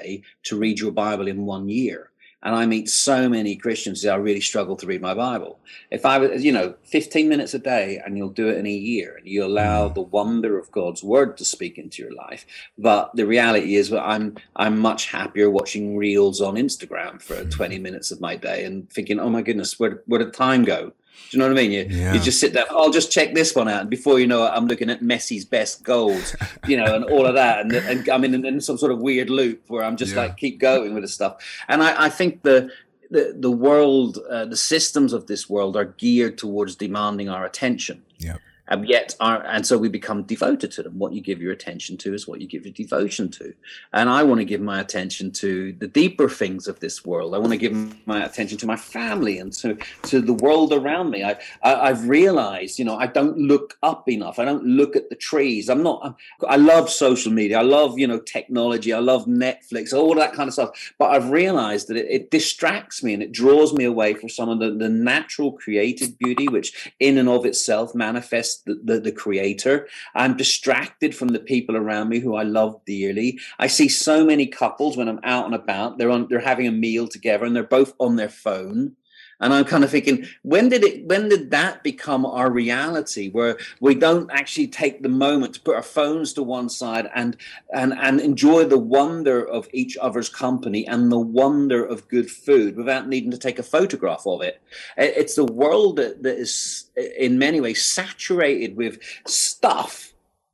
to 0.43 0.57
read 0.57 0.79
your 0.79 0.91
Bible 0.91 1.27
in 1.27 1.45
one 1.45 1.69
year. 1.69 2.11
And 2.43 2.55
I 2.55 2.65
meet 2.65 2.89
so 2.89 3.29
many 3.29 3.55
Christians 3.55 4.01
that 4.01 4.13
I 4.13 4.15
really 4.15 4.41
struggle 4.41 4.75
to 4.77 4.87
read 4.87 5.01
my 5.01 5.13
Bible. 5.13 5.59
If 5.91 6.07
I 6.07 6.17
was, 6.17 6.43
you 6.43 6.51
know, 6.51 6.73
15 6.85 7.29
minutes 7.29 7.53
a 7.53 7.59
day 7.59 8.01
and 8.03 8.17
you'll 8.17 8.29
do 8.29 8.47
it 8.47 8.57
in 8.57 8.65
a 8.65 8.71
year 8.71 9.15
and 9.17 9.27
you 9.27 9.45
allow 9.45 9.89
mm. 9.89 9.93
the 9.93 10.01
wonder 10.01 10.57
of 10.57 10.71
God's 10.71 11.03
word 11.03 11.37
to 11.37 11.45
speak 11.45 11.77
into 11.77 12.01
your 12.01 12.13
life. 12.13 12.47
But 12.79 13.11
the 13.15 13.27
reality 13.27 13.75
is 13.75 13.91
well, 13.91 14.03
I'm 14.03 14.37
I'm 14.55 14.79
much 14.79 15.11
happier 15.11 15.51
watching 15.51 15.95
reels 15.97 16.41
on 16.41 16.55
Instagram 16.55 17.21
for 17.21 17.45
20 17.45 17.77
minutes 17.77 18.09
of 18.09 18.21
my 18.21 18.35
day 18.37 18.65
and 18.65 18.89
thinking, 18.89 19.19
oh 19.19 19.29
my 19.29 19.43
goodness, 19.43 19.79
where, 19.79 20.01
where 20.07 20.23
did 20.23 20.33
time 20.33 20.63
go? 20.63 20.93
Do 21.29 21.37
you 21.37 21.39
know 21.39 21.47
what 21.47 21.57
I 21.57 21.61
mean? 21.61 21.71
You, 21.71 21.87
yeah. 21.89 22.13
you 22.13 22.19
just 22.19 22.39
sit 22.39 22.53
there. 22.53 22.65
I'll 22.71 22.91
just 22.91 23.11
check 23.11 23.33
this 23.33 23.55
one 23.55 23.69
out, 23.69 23.81
and 23.81 23.89
before 23.89 24.19
you 24.19 24.27
know 24.27 24.45
it, 24.45 24.49
I'm 24.49 24.67
looking 24.67 24.89
at 24.89 25.01
Messi's 25.01 25.45
best 25.45 25.83
goals, 25.83 26.35
you 26.67 26.75
know, 26.77 26.95
and 26.95 27.05
all 27.05 27.25
of 27.25 27.35
that, 27.35 27.61
and, 27.61 27.71
and 27.73 28.09
I'm 28.09 28.23
in, 28.23 28.45
in, 28.45 28.59
some 28.59 28.77
sort 28.77 28.91
of 28.91 28.99
weird 28.99 29.29
loop 29.29 29.63
where 29.67 29.83
I'm 29.83 29.95
just 29.95 30.13
yeah. 30.13 30.23
like 30.23 30.37
keep 30.37 30.59
going 30.59 30.93
with 30.93 31.03
the 31.03 31.07
stuff. 31.07 31.37
And 31.67 31.81
I, 31.81 32.05
I 32.05 32.09
think 32.09 32.43
the 32.43 32.69
the 33.09 33.35
the 33.37 33.51
world, 33.51 34.19
uh, 34.29 34.45
the 34.45 34.57
systems 34.57 35.13
of 35.13 35.27
this 35.27 35.49
world 35.49 35.77
are 35.77 35.85
geared 35.85 36.37
towards 36.37 36.75
demanding 36.75 37.29
our 37.29 37.45
attention. 37.45 38.03
Yeah 38.17 38.37
and 38.67 38.87
yet 38.87 39.15
our, 39.19 39.43
and 39.45 39.65
so 39.65 39.77
we 39.77 39.89
become 39.89 40.23
devoted 40.23 40.71
to 40.71 40.83
them. 40.83 40.97
What 40.97 41.13
you 41.13 41.21
give 41.21 41.41
your 41.41 41.51
attention 41.51 41.97
to 41.97 42.13
is 42.13 42.27
what 42.27 42.41
you 42.41 42.47
give 42.47 42.65
your 42.65 42.73
devotion 42.73 43.29
to. 43.31 43.53
And 43.93 44.09
i 44.09 44.23
want 44.23 44.39
to 44.39 44.45
give 44.45 44.61
my 44.61 44.79
attention 44.79 45.31
to 45.31 45.73
the 45.73 45.87
deeper 45.87 46.29
things 46.29 46.67
of 46.67 46.79
this 46.79 47.05
world. 47.05 47.35
I 47.35 47.37
want 47.37 47.51
to 47.51 47.57
give 47.57 48.07
my 48.07 48.23
attention 48.23 48.57
to 48.59 48.67
my 48.67 48.75
family 48.75 49.39
and 49.39 49.51
to 49.53 49.77
to 50.03 50.21
the 50.21 50.33
world 50.33 50.73
around 50.73 51.09
me. 51.09 51.23
I, 51.23 51.37
I 51.63 51.87
have 51.87 52.07
realized 52.07 52.79
you 52.79 52.85
know 52.85 52.97
i 52.97 53.07
don't 53.07 53.37
look 53.37 53.77
up 53.83 54.07
enough. 54.09 54.39
I 54.39 54.45
don't 54.45 54.65
look 54.65 54.95
at 54.95 55.09
the 55.09 55.15
trees. 55.15 55.69
I'm 55.69 55.83
not 55.83 56.01
I'm, 56.03 56.15
i 56.47 56.55
love 56.55 56.89
social 56.89 57.31
media. 57.31 57.59
I 57.59 57.63
love 57.63 57.99
you 57.99 58.07
know 58.07 58.19
technology. 58.19 58.93
I 58.93 58.99
love 58.99 59.25
netflix 59.25 59.93
all 59.93 60.15
that 60.15 60.33
kind 60.33 60.47
of 60.47 60.53
stuff. 60.53 60.93
But 60.97 61.11
i've 61.11 61.29
realized 61.29 61.87
that 61.89 61.97
it, 61.97 62.07
it 62.09 62.31
distracts 62.31 63.03
me 63.03 63.13
and 63.13 63.23
it 63.23 63.31
draws 63.31 63.73
me 63.73 63.83
away 63.83 64.13
from 64.13 64.29
some 64.29 64.49
of 64.49 64.59
the, 64.59 64.71
the 64.71 64.89
natural 64.89 65.51
creative 65.51 66.17
beauty 66.17 66.47
which 66.47 66.91
in 66.99 67.17
and 67.17 67.27
of 67.27 67.45
itself 67.45 67.93
manifests 67.93 68.60
the, 68.65 68.79
the, 68.83 68.99
the 68.99 69.11
creator. 69.11 69.87
I'm 70.15 70.37
distracted 70.37 71.15
from 71.15 71.29
the 71.29 71.39
people 71.39 71.75
around 71.75 72.09
me 72.09 72.19
who 72.19 72.35
I 72.35 72.43
love 72.43 72.81
dearly. 72.85 73.39
I 73.59 73.67
see 73.67 73.87
so 73.87 74.25
many 74.25 74.47
couples 74.47 74.97
when 74.97 75.07
I'm 75.07 75.19
out 75.23 75.45
and 75.45 75.55
about, 75.55 75.97
they're 75.97 76.11
on, 76.11 76.27
they're 76.29 76.39
having 76.39 76.67
a 76.67 76.71
meal 76.71 77.07
together 77.07 77.45
and 77.45 77.55
they're 77.55 77.63
both 77.63 77.93
on 77.99 78.15
their 78.15 78.29
phone 78.29 78.95
and 79.41 79.53
I'm 79.53 79.65
kind 79.65 79.83
of 79.83 79.89
thinking, 79.89 80.25
when 80.43 80.69
did 80.69 80.83
it? 80.83 81.05
When 81.05 81.27
did 81.27 81.51
that 81.51 81.83
become 81.83 82.25
our 82.25 82.49
reality, 82.49 83.29
where 83.31 83.57
we 83.79 83.95
don't 83.95 84.29
actually 84.31 84.67
take 84.67 85.01
the 85.01 85.09
moment 85.09 85.55
to 85.55 85.61
put 85.61 85.75
our 85.75 85.83
phones 85.83 86.33
to 86.33 86.43
one 86.43 86.69
side 86.69 87.09
and 87.15 87.35
and 87.73 87.93
and 87.93 88.21
enjoy 88.21 88.65
the 88.65 88.77
wonder 88.77 89.43
of 89.43 89.67
each 89.73 89.97
other's 89.97 90.29
company 90.29 90.85
and 90.87 91.11
the 91.11 91.19
wonder 91.19 91.83
of 91.83 92.07
good 92.07 92.29
food 92.29 92.77
without 92.77 93.07
needing 93.07 93.31
to 93.31 93.37
take 93.37 93.59
a 93.59 93.63
photograph 93.63 94.25
of 94.25 94.41
it? 94.41 94.61
It's 94.95 95.37
a 95.37 95.45
world 95.45 95.97
that, 95.97 96.23
that 96.23 96.37
is, 96.37 96.91
in 97.17 97.39
many 97.39 97.59
ways, 97.59 97.83
saturated 97.83 98.77
with 98.77 98.99
stuff 99.25 100.10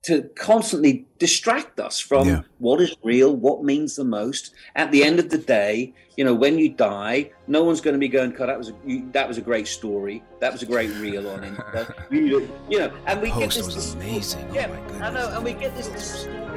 to 0.08 0.22
constantly 0.36 1.06
distract 1.20 1.82
us 1.82 2.00
from 2.00 2.30
yeah. 2.30 2.42
what 2.60 2.80
is 2.80 2.96
real, 3.04 3.36
what 3.36 3.62
means 3.62 3.98
the 3.98 4.06
most. 4.06 4.56
At 4.74 4.90
the 4.94 5.04
end 5.04 5.20
of 5.20 5.30
the 5.30 5.38
day, 5.38 5.94
you 6.16 6.24
know, 6.24 6.34
when 6.34 6.58
you 6.58 6.70
die, 6.70 7.32
no 7.48 7.66
one's 7.66 7.82
going 7.82 7.94
to 7.94 8.00
be 8.00 8.08
going, 8.08 8.32
"God, 8.32 8.48
that 8.48 8.58
was 8.58 8.70
a, 8.70 8.76
you, 8.86 9.10
that 9.12 9.28
was 9.28 9.38
a 9.38 9.42
great 9.42 9.68
story. 9.68 10.24
That 10.40 10.54
was 10.54 10.64
a 10.64 10.66
great 10.66 10.92
reel 10.92 11.30
on 11.30 11.44
it." 11.44 11.90
you, 12.10 12.50
you 12.70 12.80
know, 12.80 12.94
and 13.06 13.22
we 13.22 13.32
Post 13.32 13.58
get 13.58 13.66
this. 13.66 13.76
was 13.76 13.94
amazing. 13.96 14.48
Oh 14.50 14.54
yeah, 14.54 14.68
oh 14.70 15.04
I 15.04 15.12
know, 15.12 15.30
and 15.36 15.44
we 15.44 15.52
get 15.52 15.76
this 15.76 15.90
as 15.90 16.26
well. 16.26 16.48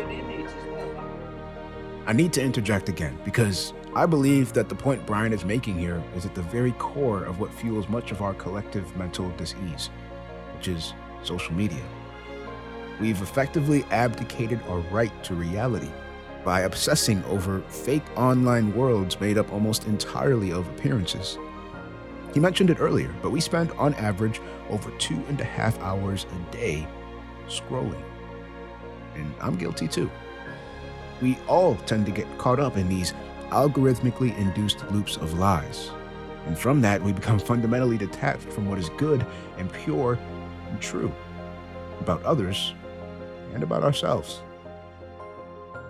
I 2.07 2.12
need 2.12 2.33
to 2.35 2.42
interject 2.42 2.88
again 2.88 3.19
because 3.25 3.75
I 3.97 4.07
believe 4.07 4.52
that 4.52 4.69
the 4.69 4.76
point 4.76 5.04
Brian 5.07 5.33
is 5.33 5.45
making 5.45 5.76
here 5.76 6.00
is 6.14 6.25
at 6.25 6.37
the 6.37 6.42
very 6.42 6.73
core 6.73 7.25
of 7.25 7.40
what 7.40 7.52
fuels 7.52 7.88
much 7.88 8.12
of 8.12 8.23
our 8.23 8.35
collective 8.35 8.97
mental 8.97 9.28
disease, 9.30 9.90
which 10.54 10.69
is 10.69 10.95
social 11.25 11.52
media. 11.52 11.83
We've 13.00 13.23
effectively 13.23 13.85
abdicated 13.90 14.61
our 14.68 14.81
right 14.90 15.24
to 15.24 15.35
reality 15.35 15.90
by 16.44 16.61
obsessing 16.61 17.24
over 17.24 17.61
fake 17.62 18.05
online 18.14 18.74
worlds 18.74 19.18
made 19.18 19.38
up 19.38 19.51
almost 19.53 19.87
entirely 19.87 20.53
of 20.53 20.68
appearances. 20.68 21.38
He 22.35 22.40
mentioned 22.40 22.68
it 22.68 22.79
earlier, 22.79 23.14
but 23.22 23.31
we 23.31 23.40
spend 23.40 23.72
on 23.72 23.94
average 23.94 24.40
over 24.68 24.90
two 24.98 25.22
and 25.29 25.40
a 25.40 25.44
half 25.44 25.79
hours 25.81 26.27
a 26.31 26.53
day 26.53 26.87
scrolling. 27.48 28.03
And 29.14 29.33
I'm 29.40 29.57
guilty 29.57 29.88
too. 29.88 30.11
We 31.22 31.38
all 31.48 31.77
tend 31.87 32.05
to 32.07 32.12
get 32.12 32.38
caught 32.38 32.61
up 32.61 32.77
in 32.77 32.88
these 32.88 33.14
algorithmically 33.48 34.37
induced 34.38 34.88
loops 34.90 35.16
of 35.16 35.38
lies. 35.38 35.90
And 36.46 36.57
from 36.59 36.83
that, 36.83 37.03
we 37.03 37.12
become 37.12 37.38
fundamentally 37.53 37.96
detached 37.96 38.53
from 38.53 38.68
what 38.68 38.79
is 38.79 38.90
good 38.90 39.27
and 39.57 39.72
pure 39.72 40.18
and 40.68 40.81
true 40.81 41.12
about 42.01 42.22
others 42.22 42.74
and 43.54 43.62
about 43.62 43.82
ourselves. 43.82 44.40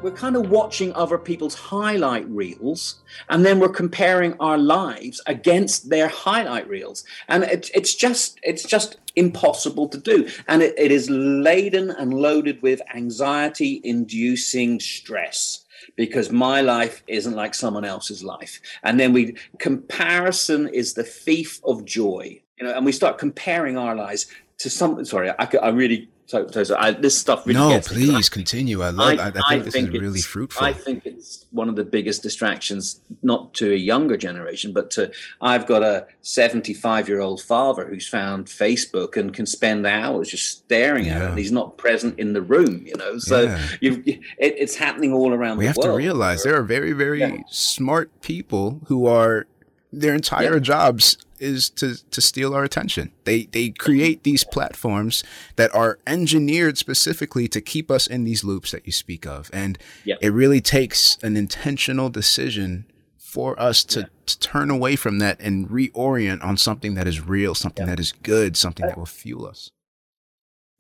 We're 0.03 0.13
kind 0.13 0.35
of 0.35 0.49
watching 0.49 0.95
other 0.95 1.19
people's 1.19 1.55
highlight 1.55 2.27
reels, 2.31 3.03
and 3.29 3.45
then 3.45 3.59
we're 3.61 3.69
comparing 3.69 4.35
our 4.41 4.57
lives 4.57 5.21
against 5.27 5.91
their 5.91 6.09
highlight 6.09 6.67
reels, 6.69 7.05
and 7.29 7.45
it, 7.45 7.71
it's 7.75 7.95
just 7.95 8.41
it's 8.43 8.63
just 8.63 8.97
impossible 9.15 9.89
to 9.89 9.99
do, 9.99 10.27
and 10.49 10.63
it, 10.63 10.75
it 10.79 10.91
is 10.91 11.11
laden 11.11 11.91
and 11.91 12.15
loaded 12.15 12.63
with 12.63 12.81
anxiety-inducing 12.95 14.81
stress 14.81 15.67
because 15.97 16.31
my 16.31 16.63
life 16.63 17.03
isn't 17.07 17.35
like 17.35 17.55
someone 17.55 17.85
else's 17.85 18.25
life. 18.25 18.61
And 18.83 18.99
then 18.99 19.13
we 19.13 19.37
comparison 19.59 20.69
is 20.69 20.95
the 20.95 21.05
thief 21.05 21.61
of 21.65 21.85
joy, 21.85 22.41
you 22.59 22.67
know, 22.67 22.73
and 22.73 22.87
we 22.87 22.93
start 22.93 23.19
comparing 23.19 23.77
our 23.77 23.95
lives 23.95 24.29
to 24.59 24.71
some. 24.71 25.05
Sorry, 25.05 25.31
I, 25.31 25.49
I 25.63 25.69
really 25.69 26.09
so, 26.31 26.47
so, 26.47 26.63
so 26.63 26.77
I, 26.79 26.93
this 26.93 27.19
stuff 27.19 27.45
really 27.45 27.59
no 27.59 27.81
please 27.81 28.29
continue 28.29 28.83
i 28.83 28.91
love 28.91 29.19
I, 29.19 29.27
I 29.27 29.31
think 29.33 29.45
I 29.49 29.59
this 29.59 29.75
think 29.75 29.93
is 29.93 30.01
really 30.01 30.21
fruitful 30.21 30.65
i 30.65 30.73
think 30.73 31.05
it's 31.05 31.47
one 31.51 31.69
of 31.69 31.75
the 31.75 31.83
biggest 31.83 32.23
distractions 32.23 33.01
not 33.23 33.53
to 33.55 33.73
a 33.73 33.77
younger 33.77 34.17
generation 34.17 34.73
but 34.73 34.93
to 34.93 35.11
i've 35.41 35.67
got 35.67 35.83
a 35.83 36.07
75 36.23 37.09
year 37.09 37.21
old 37.21 37.43
father 37.43 37.85
who's 37.87 38.07
found 38.07 38.47
facebook 38.47 39.17
and 39.17 39.35
can 39.35 39.45
spend 39.45 39.85
hours 39.85 40.29
just 40.29 40.59
staring 40.59 41.07
yeah. 41.07 41.17
at 41.17 41.23
it 41.23 41.29
and 41.31 41.39
he's 41.39 41.51
not 41.51 41.77
present 41.77 42.17
in 42.17 42.33
the 42.33 42.43
room 42.43 42.87
you 42.87 42.95
know 42.97 43.19
so 43.19 43.43
yeah. 43.43 43.61
it, 43.81 44.23
it's 44.39 44.77
happening 44.77 45.13
all 45.13 45.33
around 45.35 45.37
the 45.37 45.45
world. 45.47 45.59
we 45.59 45.67
have 45.67 45.77
world. 45.79 45.91
to 45.91 45.97
realize 45.97 46.45
there 46.45 46.57
are 46.57 46.63
very 46.63 46.93
very 46.93 47.21
yeah. 47.21 47.39
smart 47.49 48.09
people 48.21 48.81
who 48.87 49.05
are 49.05 49.49
their 49.93 50.15
entire 50.15 50.61
jobs 50.61 51.17
is 51.41 51.71
to 51.71 51.97
to 52.11 52.21
steal 52.21 52.55
our 52.55 52.65
attention. 52.65 53.13
They 53.25 53.45
they 53.45 53.71
create 53.71 54.23
these 54.23 54.45
platforms 54.45 55.25
that 55.57 55.75
are 55.75 55.99
engineered 56.07 56.79
specifically 56.79 57.49
to 57.49 57.61
keep 57.61 57.91
us 57.91 58.07
in 58.07 58.25
these 58.25 58.45
loops 58.45 58.71
that 58.71 58.87
you 58.87 58.93
speak 58.93 59.27
of, 59.27 59.51
and 59.53 59.79
yeah. 60.05 60.17
it 60.21 60.33
really 60.33 60.61
takes 60.61 61.19
an 61.23 61.37
intentional 61.37 62.11
decision 62.11 62.87
for 63.17 63.59
us 63.61 63.85
to, 63.85 64.01
yeah. 64.01 64.07
to 64.27 64.39
turn 64.41 64.71
away 64.71 64.97
from 64.97 65.21
that 65.21 65.41
and 65.41 65.69
reorient 65.69 66.45
on 66.45 66.57
something 66.57 66.95
that 66.95 67.07
is 67.07 67.25
real, 67.25 67.55
something 67.55 67.87
that 67.87 68.01
is 68.01 68.11
good, 68.11 68.57
something 68.57 68.85
uh, 68.85 68.89
that 68.89 68.99
will 68.99 69.07
fuel 69.07 69.47
us. 69.47 69.71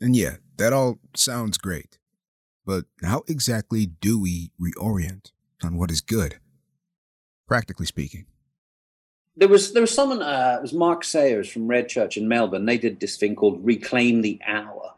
And 0.01 0.17
yeah, 0.17 0.37
that 0.57 0.73
all 0.73 0.99
sounds 1.15 1.59
great, 1.59 1.99
but 2.67 2.87
how 3.03 3.23
exactly 3.29 3.87
do 3.87 4.21
we 4.21 4.51
reorient 4.61 5.31
on 5.63 5.77
what 5.77 5.93
is 5.93 6.01
good, 6.01 6.41
practically 7.47 7.87
speaking? 7.87 8.27
There 9.41 9.49
was 9.49 9.73
there 9.73 9.81
was 9.81 9.93
someone 9.93 10.23
uh, 10.23 10.57
it 10.59 10.63
was 10.63 10.75
Mark 10.75 11.03
Sayers 11.03 11.51
from 11.51 11.67
Red 11.67 11.89
Church 11.89 12.17
in 12.17 12.29
Melbourne. 12.29 12.67
They 12.67 12.79
did 12.79 13.01
this 13.01 13.17
thing 13.17 13.35
called 13.35 13.65
Reclaim 13.65 14.21
the 14.21 14.39
Hour, 14.47 14.93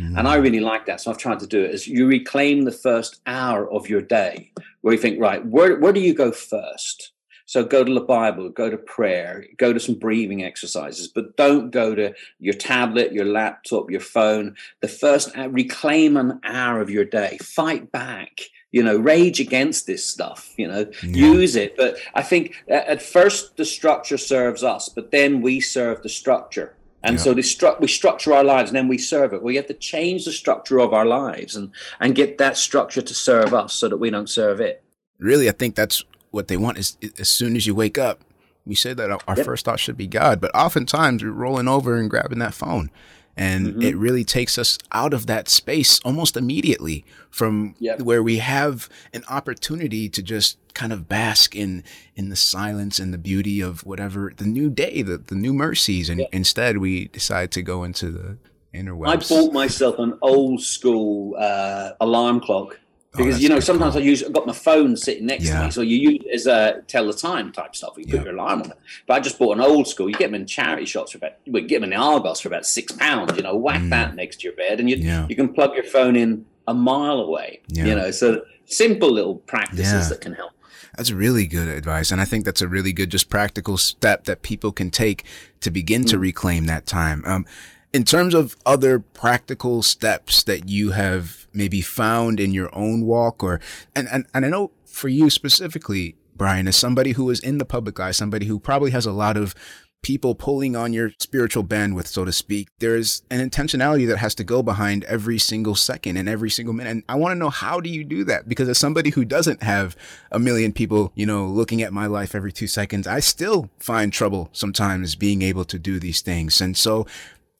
mm. 0.00 0.16
and 0.16 0.28
I 0.28 0.36
really 0.36 0.60
like 0.60 0.86
that. 0.86 1.00
So 1.00 1.10
I've 1.10 1.18
tried 1.18 1.40
to 1.40 1.48
do 1.48 1.62
it. 1.62 1.74
Is 1.74 1.88
you 1.88 2.06
reclaim 2.06 2.64
the 2.64 2.72
first 2.72 3.20
hour 3.26 3.68
of 3.70 3.88
your 3.88 4.00
day, 4.00 4.52
where 4.80 4.94
you 4.94 5.00
think, 5.00 5.20
right, 5.20 5.44
where 5.44 5.78
where 5.80 5.92
do 5.92 6.00
you 6.00 6.14
go 6.14 6.30
first? 6.30 7.10
So 7.46 7.64
go 7.64 7.82
to 7.82 7.92
the 7.92 8.00
Bible, 8.00 8.50
go 8.50 8.70
to 8.70 8.76
prayer, 8.76 9.46
go 9.56 9.72
to 9.72 9.80
some 9.80 9.94
breathing 9.96 10.44
exercises, 10.44 11.08
but 11.08 11.36
don't 11.36 11.70
go 11.70 11.94
to 11.94 12.14
your 12.38 12.54
tablet, 12.54 13.12
your 13.12 13.24
laptop, 13.24 13.90
your 13.90 14.00
phone. 14.00 14.54
The 14.80 14.88
first 14.88 15.34
reclaim 15.34 16.18
an 16.18 16.40
hour 16.44 16.80
of 16.80 16.90
your 16.90 17.06
day. 17.06 17.38
Fight 17.40 17.90
back 17.90 18.42
you 18.72 18.82
know 18.82 18.96
rage 18.96 19.40
against 19.40 19.86
this 19.86 20.04
stuff 20.04 20.52
you 20.56 20.66
know 20.68 20.86
yeah. 21.02 21.32
use 21.32 21.56
it 21.56 21.76
but 21.76 21.96
i 22.14 22.22
think 22.22 22.62
uh, 22.70 22.74
at 22.74 23.02
first 23.02 23.56
the 23.56 23.64
structure 23.64 24.18
serves 24.18 24.62
us 24.62 24.88
but 24.88 25.10
then 25.10 25.40
we 25.40 25.60
serve 25.60 26.02
the 26.02 26.08
structure 26.08 26.76
and 27.02 27.16
yeah. 27.16 27.22
so 27.22 27.34
stru- 27.36 27.80
we 27.80 27.88
structure 27.88 28.34
our 28.34 28.44
lives 28.44 28.70
and 28.70 28.76
then 28.76 28.88
we 28.88 28.98
serve 28.98 29.32
it 29.32 29.42
we 29.42 29.56
have 29.56 29.66
to 29.66 29.74
change 29.74 30.24
the 30.24 30.32
structure 30.32 30.78
of 30.78 30.92
our 30.92 31.06
lives 31.06 31.56
and 31.56 31.70
and 32.00 32.14
get 32.14 32.38
that 32.38 32.56
structure 32.56 33.02
to 33.02 33.14
serve 33.14 33.54
us 33.54 33.72
so 33.72 33.88
that 33.88 33.98
we 33.98 34.10
don't 34.10 34.30
serve 34.30 34.60
it 34.60 34.82
really 35.18 35.48
i 35.48 35.52
think 35.52 35.74
that's 35.74 36.04
what 36.30 36.48
they 36.48 36.56
want 36.56 36.78
is 36.78 36.96
as 37.18 37.28
soon 37.28 37.56
as 37.56 37.66
you 37.66 37.74
wake 37.74 37.96
up 37.96 38.20
we 38.66 38.74
say 38.74 38.92
that 38.92 39.10
our 39.10 39.36
yep. 39.36 39.46
first 39.46 39.64
thought 39.64 39.80
should 39.80 39.96
be 39.96 40.06
god 40.06 40.40
but 40.40 40.54
oftentimes 40.54 41.24
we're 41.24 41.30
rolling 41.30 41.68
over 41.68 41.96
and 41.96 42.10
grabbing 42.10 42.38
that 42.38 42.54
phone 42.54 42.90
and 43.38 43.68
mm-hmm. 43.68 43.82
it 43.82 43.96
really 43.96 44.24
takes 44.24 44.58
us 44.58 44.78
out 44.92 45.14
of 45.14 45.26
that 45.26 45.48
space 45.48 46.00
almost 46.00 46.36
immediately 46.36 47.04
from 47.30 47.74
yep. 47.78 48.00
where 48.00 48.22
we 48.22 48.38
have 48.38 48.88
an 49.14 49.22
opportunity 49.30 50.08
to 50.08 50.22
just 50.22 50.58
kind 50.74 50.92
of 50.92 51.08
bask 51.08 51.54
in 51.54 51.84
in 52.16 52.28
the 52.28 52.36
silence 52.36 52.98
and 52.98 53.14
the 53.14 53.18
beauty 53.18 53.60
of 53.60 53.86
whatever 53.86 54.32
the 54.36 54.44
new 54.44 54.68
day 54.68 55.02
the, 55.02 55.18
the 55.18 55.34
new 55.34 55.52
mercies 55.52 56.08
and 56.08 56.20
yep. 56.20 56.28
instead 56.32 56.78
we 56.78 57.06
decide 57.08 57.50
to 57.50 57.62
go 57.62 57.84
into 57.84 58.10
the 58.10 58.36
interwebs 58.74 59.08
i 59.08 59.16
bought 59.16 59.52
myself 59.52 59.98
an 59.98 60.18
old 60.20 60.60
school 60.60 61.34
uh, 61.38 61.90
alarm 62.00 62.40
clock 62.40 62.78
because 63.12 63.36
oh, 63.36 63.38
you 63.38 63.48
know 63.48 63.60
sometimes. 63.60 63.96
I 63.96 64.00
use 64.00 64.22
I've 64.22 64.32
got 64.32 64.46
my 64.46 64.52
phone 64.52 64.96
sitting 64.96 65.26
next 65.26 65.44
yeah. 65.44 65.60
to 65.60 65.64
me, 65.66 65.70
so 65.70 65.80
you 65.80 65.96
use 65.96 66.22
it 66.24 66.34
as 66.34 66.46
a 66.46 66.82
tell 66.86 67.06
the 67.06 67.12
time 67.12 67.52
type 67.52 67.74
stuff. 67.74 67.94
You 67.96 68.04
put 68.04 68.14
yeah. 68.14 68.22
your 68.24 68.34
alarm 68.34 68.62
on 68.62 68.70
it. 68.70 68.78
But 69.06 69.14
I 69.14 69.20
just 69.20 69.38
bought 69.38 69.56
an 69.56 69.62
old 69.62 69.88
school. 69.88 70.08
You 70.08 70.14
get 70.14 70.26
them 70.26 70.34
in 70.34 70.46
charity 70.46 70.84
shops 70.84 71.12
for 71.12 71.18
about 71.18 71.32
we 71.46 71.62
get 71.62 71.76
them 71.76 71.84
in 71.84 71.90
the 71.90 71.96
Argos 71.96 72.40
for 72.40 72.48
about 72.48 72.66
six 72.66 72.92
pounds. 72.92 73.36
You 73.36 73.42
know, 73.42 73.56
whack 73.56 73.80
mm. 73.80 73.90
that 73.90 74.14
next 74.14 74.40
to 74.40 74.44
your 74.44 74.56
bed, 74.56 74.78
and 74.78 74.90
you 74.90 74.96
yeah. 74.96 75.26
you 75.28 75.36
can 75.36 75.52
plug 75.52 75.74
your 75.74 75.84
phone 75.84 76.16
in 76.16 76.44
a 76.66 76.74
mile 76.74 77.20
away. 77.20 77.62
You 77.68 77.94
know, 77.94 78.10
so 78.10 78.42
simple 78.66 79.10
little 79.10 79.36
practices 79.36 80.10
that 80.10 80.20
can 80.20 80.34
help. 80.34 80.52
That's 80.96 81.12
really 81.12 81.46
good 81.46 81.68
advice. 81.68 82.10
And 82.10 82.20
I 82.20 82.24
think 82.24 82.44
that's 82.44 82.60
a 82.60 82.66
really 82.66 82.92
good, 82.92 83.10
just 83.10 83.30
practical 83.30 83.78
step 83.78 84.24
that 84.24 84.42
people 84.42 84.72
can 84.72 84.90
take 84.90 85.24
to 85.60 85.70
begin 85.70 86.02
mm. 86.02 86.10
to 86.10 86.18
reclaim 86.18 86.66
that 86.66 86.86
time. 86.86 87.22
Um, 87.24 87.46
in 87.92 88.04
terms 88.04 88.34
of 88.34 88.56
other 88.66 88.98
practical 88.98 89.82
steps 89.82 90.42
that 90.44 90.68
you 90.68 90.90
have 90.92 91.46
maybe 91.52 91.80
found 91.80 92.38
in 92.38 92.52
your 92.52 92.74
own 92.74 93.04
walk 93.04 93.42
or 93.42 93.60
and, 93.94 94.08
and, 94.12 94.26
and 94.34 94.44
I 94.44 94.48
know 94.48 94.72
for 94.86 95.08
you 95.08 95.30
specifically, 95.30 96.16
Brian, 96.36 96.68
as 96.68 96.76
somebody 96.76 97.12
who 97.12 97.30
is 97.30 97.40
in 97.40 97.58
the 97.58 97.64
public 97.64 97.98
eye, 98.00 98.10
somebody 98.10 98.46
who 98.46 98.58
probably 98.58 98.90
has 98.90 99.06
a 99.06 99.12
lot 99.12 99.36
of 99.36 99.54
people 100.02 100.34
pulling 100.34 100.76
on 100.76 100.92
your 100.92 101.10
spiritual 101.18 101.64
bandwidth, 101.64 102.06
so 102.06 102.24
to 102.24 102.32
speak. 102.32 102.68
There's 102.78 103.22
an 103.30 103.46
intentionality 103.46 104.06
that 104.08 104.18
has 104.18 104.34
to 104.36 104.44
go 104.44 104.62
behind 104.62 105.04
every 105.04 105.38
single 105.38 105.74
second 105.74 106.16
and 106.16 106.28
every 106.28 106.50
single 106.50 106.72
minute. 106.72 106.90
And 106.90 107.02
I 107.08 107.16
want 107.16 107.32
to 107.32 107.38
know 107.38 107.50
how 107.50 107.80
do 107.80 107.90
you 107.90 108.04
do 108.04 108.24
that? 108.24 108.48
Because 108.48 108.68
as 108.68 108.78
somebody 108.78 109.10
who 109.10 109.24
doesn't 109.24 109.62
have 109.62 109.96
a 110.30 110.38
million 110.38 110.72
people, 110.72 111.12
you 111.14 111.26
know, 111.26 111.46
looking 111.46 111.82
at 111.82 111.92
my 111.92 112.06
life 112.06 112.34
every 112.34 112.52
two 112.52 112.68
seconds, 112.68 113.06
I 113.06 113.20
still 113.20 113.70
find 113.78 114.12
trouble 114.12 114.50
sometimes 114.52 115.16
being 115.16 115.42
able 115.42 115.64
to 115.64 115.78
do 115.78 115.98
these 115.98 116.20
things. 116.20 116.60
And 116.60 116.76
so 116.76 117.06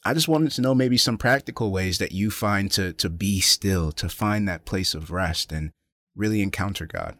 I 0.04 0.14
just 0.14 0.28
wanted 0.28 0.52
to 0.52 0.60
know 0.60 0.74
maybe 0.74 0.96
some 0.96 1.18
practical 1.18 1.70
ways 1.70 1.98
that 1.98 2.12
you 2.12 2.30
find 2.30 2.70
to 2.72 2.92
to 2.94 3.08
be 3.08 3.40
still, 3.40 3.92
to 3.92 4.08
find 4.08 4.48
that 4.48 4.64
place 4.64 4.94
of 4.94 5.10
rest 5.10 5.52
and 5.52 5.72
really 6.14 6.42
encounter 6.42 6.86
God. 6.86 7.16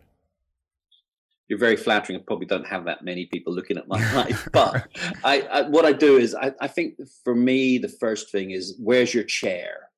You're 1.49 1.59
very 1.59 1.77
flattering. 1.77 2.19
I 2.19 2.23
probably 2.27 2.47
don't 2.47 2.67
have 2.67 2.85
that 2.85 3.03
many 3.03 3.25
people 3.27 3.55
looking 3.55 3.79
at 3.79 3.89
my 3.89 4.15
life, 4.15 4.49
but 4.53 4.87
I, 5.25 5.41
I, 5.43 5.63
what 5.63 5.87
I 5.87 5.93
do 5.93 6.19
is 6.19 6.35
I, 6.35 6.53
I 6.61 6.69
think 6.69 6.97
for 7.25 7.35
me 7.35 7.79
the 7.79 7.89
first 7.89 8.31
thing 8.31 8.51
is 8.51 8.77
where's 8.79 9.15
your 9.15 9.25
chair? 9.25 9.89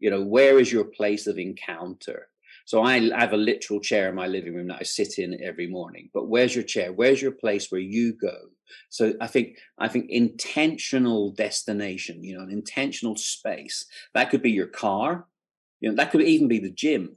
You 0.00 0.10
know, 0.10 0.22
where 0.22 0.58
is 0.58 0.72
your 0.72 0.84
place 0.84 1.26
of 1.26 1.38
encounter? 1.38 2.28
So 2.64 2.82
I 2.82 2.98
have 3.18 3.32
a 3.32 3.36
literal 3.36 3.80
chair 3.80 4.08
in 4.08 4.14
my 4.14 4.26
living 4.26 4.54
room 4.54 4.68
that 4.68 4.78
I 4.80 4.84
sit 4.84 5.18
in 5.18 5.42
every 5.42 5.66
morning. 5.66 6.10
But 6.12 6.28
where's 6.28 6.54
your 6.54 6.64
chair? 6.64 6.92
Where's 6.92 7.20
your 7.20 7.32
place 7.32 7.70
where 7.70 7.80
you 7.80 8.12
go? 8.12 8.36
So 8.88 9.14
I 9.20 9.26
think 9.26 9.58
I 9.78 9.88
think 9.88 10.10
intentional 10.10 11.30
destination, 11.32 12.24
you 12.24 12.36
know, 12.36 12.42
an 12.42 12.50
intentional 12.50 13.16
space. 13.16 13.86
That 14.14 14.30
could 14.30 14.42
be 14.42 14.50
your 14.50 14.66
car, 14.66 15.26
you 15.80 15.88
know, 15.88 15.96
that 15.96 16.10
could 16.10 16.22
even 16.22 16.48
be 16.48 16.58
the 16.58 16.70
gym. 16.70 17.16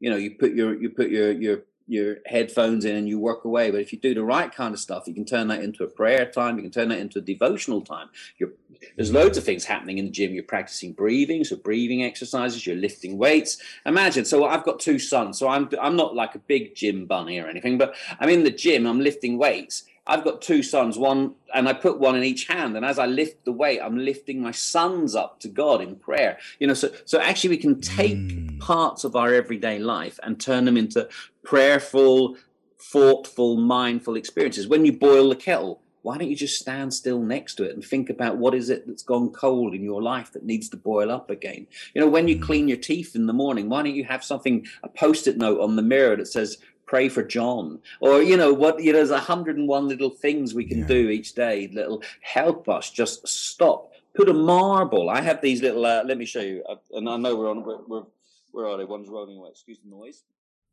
You 0.00 0.10
know, 0.10 0.16
you 0.16 0.32
put 0.32 0.52
your 0.52 0.80
you 0.80 0.90
put 0.90 1.10
your 1.10 1.32
your 1.32 1.62
your 1.86 2.16
headphones 2.26 2.84
in 2.84 2.96
and 2.96 3.08
you 3.08 3.18
work 3.18 3.44
away. 3.44 3.70
But 3.70 3.80
if 3.80 3.92
you 3.92 3.98
do 3.98 4.14
the 4.14 4.24
right 4.24 4.52
kind 4.52 4.72
of 4.72 4.80
stuff, 4.80 5.04
you 5.06 5.14
can 5.14 5.24
turn 5.24 5.48
that 5.48 5.62
into 5.62 5.84
a 5.84 5.88
prayer 5.88 6.24
time. 6.30 6.56
You 6.56 6.62
can 6.62 6.70
turn 6.70 6.88
that 6.88 6.98
into 6.98 7.18
a 7.18 7.22
devotional 7.22 7.82
time. 7.82 8.08
You're, 8.38 8.52
there's 8.96 9.12
loads 9.12 9.36
of 9.36 9.44
things 9.44 9.64
happening 9.64 9.98
in 9.98 10.06
the 10.06 10.10
gym. 10.10 10.32
You're 10.32 10.44
practicing 10.44 10.92
breathing, 10.92 11.44
so 11.44 11.56
breathing 11.56 12.02
exercises. 12.02 12.66
You're 12.66 12.76
lifting 12.76 13.18
weights. 13.18 13.58
Imagine. 13.86 14.24
So 14.24 14.44
I've 14.44 14.64
got 14.64 14.80
two 14.80 14.98
sons, 14.98 15.38
so 15.38 15.48
I'm 15.48 15.68
I'm 15.80 15.96
not 15.96 16.14
like 16.14 16.34
a 16.34 16.40
big 16.40 16.74
gym 16.74 17.06
bunny 17.06 17.38
or 17.38 17.46
anything, 17.46 17.78
but 17.78 17.94
I'm 18.18 18.28
in 18.28 18.44
the 18.44 18.50
gym. 18.50 18.86
I'm 18.86 19.00
lifting 19.00 19.38
weights. 19.38 19.84
I've 20.06 20.24
got 20.24 20.42
two 20.42 20.62
sons, 20.62 20.98
one, 20.98 21.34
and 21.54 21.68
I 21.68 21.74
put 21.74 22.00
one 22.00 22.16
in 22.16 22.24
each 22.24 22.48
hand. 22.48 22.76
And 22.76 22.84
as 22.84 22.98
I 22.98 23.06
lift 23.06 23.44
the 23.44 23.52
weight, 23.52 23.80
I'm 23.80 23.96
lifting 23.96 24.42
my 24.42 24.50
sons 24.50 25.14
up 25.14 25.38
to 25.40 25.48
God 25.48 25.80
in 25.80 25.96
prayer. 25.96 26.38
You 26.58 26.66
know, 26.66 26.74
so 26.74 26.90
so 27.04 27.20
actually 27.20 27.50
we 27.50 27.58
can 27.58 27.80
take 27.80 28.16
mm. 28.16 28.58
parts 28.58 29.04
of 29.04 29.14
our 29.14 29.32
everyday 29.32 29.78
life 29.78 30.18
and 30.22 30.40
turn 30.40 30.64
them 30.64 30.76
into 30.76 31.08
prayerful, 31.44 32.36
thoughtful, 32.80 33.56
mindful 33.56 34.16
experiences. 34.16 34.66
When 34.66 34.84
you 34.84 34.92
boil 34.92 35.28
the 35.28 35.36
kettle, 35.36 35.80
why 36.02 36.18
don't 36.18 36.30
you 36.30 36.36
just 36.36 36.58
stand 36.58 36.92
still 36.92 37.20
next 37.20 37.54
to 37.54 37.62
it 37.62 37.74
and 37.74 37.84
think 37.84 38.10
about 38.10 38.36
what 38.36 38.54
is 38.54 38.70
it 38.70 38.88
that's 38.88 39.04
gone 39.04 39.30
cold 39.30 39.72
in 39.72 39.84
your 39.84 40.02
life 40.02 40.32
that 40.32 40.44
needs 40.44 40.68
to 40.70 40.76
boil 40.76 41.12
up 41.12 41.30
again? 41.30 41.68
You 41.94 42.00
know, 42.00 42.08
when 42.08 42.26
you 42.26 42.38
mm. 42.38 42.42
clean 42.42 42.66
your 42.66 42.76
teeth 42.76 43.14
in 43.14 43.26
the 43.26 43.32
morning, 43.32 43.68
why 43.68 43.84
don't 43.84 43.94
you 43.94 44.04
have 44.04 44.24
something, 44.24 44.66
a 44.82 44.88
post-it 44.88 45.38
note 45.38 45.60
on 45.60 45.76
the 45.76 45.82
mirror 45.82 46.16
that 46.16 46.26
says, 46.26 46.58
pray 46.92 47.08
for 47.08 47.22
John, 47.22 47.80
or 48.00 48.22
you 48.22 48.36
know 48.36 48.52
what? 48.52 48.78
You 48.82 48.92
know, 48.92 48.98
there's 48.98 49.10
a 49.10 49.18
hundred 49.18 49.56
and 49.56 49.66
one 49.66 49.88
little 49.88 50.10
things 50.10 50.52
we 50.52 50.66
can 50.66 50.80
yeah. 50.80 50.86
do 50.86 51.08
each 51.08 51.32
day 51.32 51.66
that'll 51.68 52.02
help 52.20 52.68
us 52.68 52.90
just 52.90 53.26
stop. 53.26 53.92
Put 54.14 54.28
a 54.28 54.34
marble. 54.34 55.08
I 55.08 55.22
have 55.22 55.40
these 55.40 55.62
little. 55.62 55.86
Uh, 55.86 56.04
let 56.04 56.18
me 56.18 56.26
show 56.26 56.42
you. 56.42 56.62
Uh, 56.68 56.76
and 56.92 57.08
I 57.08 57.16
know 57.16 57.34
we're 57.34 57.48
on. 57.48 57.64
We're, 57.64 57.78
we're 57.88 58.02
where 58.50 58.68
are 58.68 58.76
they? 58.76 58.84
One's 58.84 59.08
rolling 59.08 59.38
away. 59.38 59.48
Excuse 59.48 59.78
the 59.82 59.88
noise. 59.88 60.24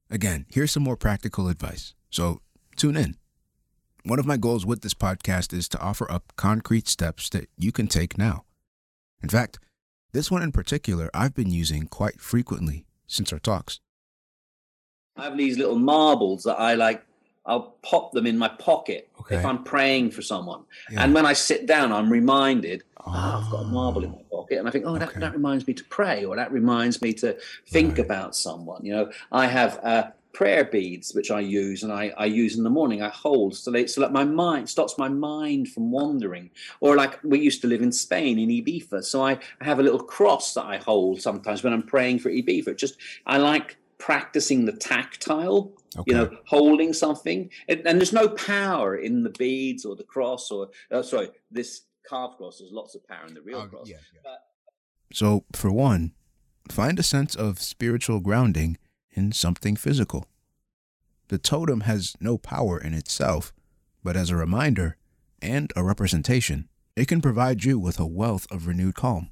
Again, 0.10 0.46
here's 0.50 0.72
some 0.72 0.84
more 0.84 0.98
practical 0.98 1.48
advice. 1.48 1.94
So 2.10 2.42
tune 2.76 2.98
in. 2.98 3.16
One 4.04 4.20
of 4.20 4.26
my 4.26 4.36
goals 4.36 4.66
with 4.66 4.82
this 4.82 4.94
podcast 4.94 5.54
is 5.54 5.70
to 5.70 5.80
offer 5.80 6.12
up 6.12 6.34
concrete 6.36 6.90
steps 6.90 7.30
that 7.30 7.48
you 7.56 7.72
can 7.72 7.88
take 7.88 8.18
now. 8.18 8.44
In 9.24 9.30
fact, 9.30 9.58
this 10.12 10.30
one 10.30 10.42
in 10.42 10.52
particular 10.52 11.10
I've 11.14 11.34
been 11.34 11.52
using 11.52 11.88
quite 11.88 12.20
frequently 12.20 12.86
since 13.08 13.32
our 13.32 13.40
talks. 13.40 13.80
I 15.20 15.26
have 15.26 15.38
these 15.38 15.58
little 15.58 15.78
marbles 15.78 16.44
that 16.44 16.60
I 16.60 16.76
like. 16.76 17.04
I'll 17.46 17.74
pop 17.82 18.12
them 18.12 18.28
in 18.28 18.38
my 18.38 18.48
pocket 18.48 19.10
okay. 19.22 19.38
if 19.38 19.46
I'm 19.46 19.64
praying 19.64 20.12
for 20.12 20.22
someone. 20.22 20.66
Yeah. 20.92 21.04
And 21.04 21.16
when 21.16 21.26
I 21.26 21.34
sit 21.34 21.66
down, 21.66 21.92
I'm 21.92 22.12
reminded, 22.12 22.84
oh. 23.00 23.04
oh, 23.08 23.42
I've 23.44 23.52
got 23.52 23.62
a 23.64 23.68
marble 23.68 24.04
in 24.04 24.12
my 24.12 24.22
pocket. 24.32 24.60
And 24.60 24.68
I 24.68 24.72
think, 24.72 24.86
oh, 24.86 24.98
that, 25.00 25.16
that 25.16 25.34
reminds 25.34 25.66
me 25.66 25.74
to 25.74 25.84
pray, 25.86 26.26
or 26.26 26.36
that 26.36 26.52
reminds 26.52 27.02
me 27.02 27.12
to 27.14 27.38
think 27.68 27.98
right. 27.98 28.06
about 28.06 28.36
someone. 28.36 28.86
You 28.86 28.94
know, 28.94 29.12
I 29.32 29.48
have 29.48 29.80
uh, 29.84 30.04
prayer 30.32 30.64
beads, 30.64 31.16
which 31.16 31.32
I 31.32 31.40
use, 31.40 31.82
and 31.82 31.92
I, 31.92 32.14
I 32.18 32.26
use 32.26 32.56
in 32.56 32.64
the 32.64 32.70
morning. 32.70 33.02
I 33.02 33.10
hold 33.10 33.56
so, 33.56 33.72
they, 33.72 33.88
so 33.88 34.02
that 34.02 34.12
my 34.12 34.26
mind 34.26 34.70
stops 34.70 35.00
my 35.00 35.10
mind 35.10 35.70
from 35.70 35.92
wandering. 35.92 36.52
Or 36.82 36.96
like 36.96 37.20
we 37.24 37.40
used 37.40 37.62
to 37.62 37.68
live 37.68 37.82
in 37.82 37.92
Spain 37.92 38.38
in 38.38 38.50
Ibiza. 38.50 39.04
So 39.04 39.24
I, 39.26 39.40
I 39.60 39.64
have 39.64 39.80
a 39.80 39.84
little 39.84 40.04
cross 40.04 40.54
that 40.54 40.66
I 40.66 40.78
hold 40.78 41.20
sometimes 41.20 41.64
when 41.64 41.74
I'm 41.74 41.84
praying 41.84 42.20
for 42.20 42.30
Ibiza. 42.30 42.78
Just, 42.78 42.98
I 43.26 43.38
like 43.38 43.78
practicing 44.00 44.66
the 44.66 44.72
tactile 44.72 45.74
okay. 45.96 46.04
you 46.08 46.14
know 46.14 46.36
holding 46.48 46.94
something. 46.94 47.50
And, 47.68 47.86
and, 47.86 48.00
there's 48.00 48.14
no 48.14 48.30
power 48.30 48.96
in 48.96 49.24
the 49.24 49.30
beads 49.30 49.86
or 49.86 49.96
the 49.96 50.04
cross 50.04 50.50
or 50.50 50.70
uh, 50.90 51.04
sorry 51.04 51.30
this 51.52 51.82
carved 52.08 52.38
cross. 52.38 52.58
There's 52.60 52.72
lots 52.72 52.96
of 52.96 53.06
power 53.08 53.28
in 53.28 53.36
the 53.36 53.42
real 53.42 53.60
uh, 53.60 53.68
cross. 53.68 53.88
yeah, 53.88 53.98
yeah. 54.26 54.36
so 55.14 55.46
for 55.54 55.72
one 55.72 56.14
find 56.70 56.98
a 56.98 57.04
sense 57.04 57.36
of 57.36 57.60
spiritual 57.60 58.20
grounding 58.20 58.78
in 59.12 59.32
something 59.32 59.76
physical. 59.76 60.26
The 61.28 61.38
totem 61.38 61.82
has 61.82 62.16
no 62.20 62.38
power 62.38 62.80
in 62.80 62.94
itself 62.94 63.54
but 64.04 64.16
as 64.16 64.30
a 64.30 64.36
reminder 64.36 64.98
and 65.42 65.72
a 65.76 65.84
representation 65.84 66.70
it 66.96 67.08
can 67.08 67.22
provide 67.22 67.64
you 67.64 67.78
with 67.80 68.00
a 68.00 68.06
wealth 68.06 68.48
of 68.52 68.66
renewed 68.68 68.96
calm. 68.96 69.32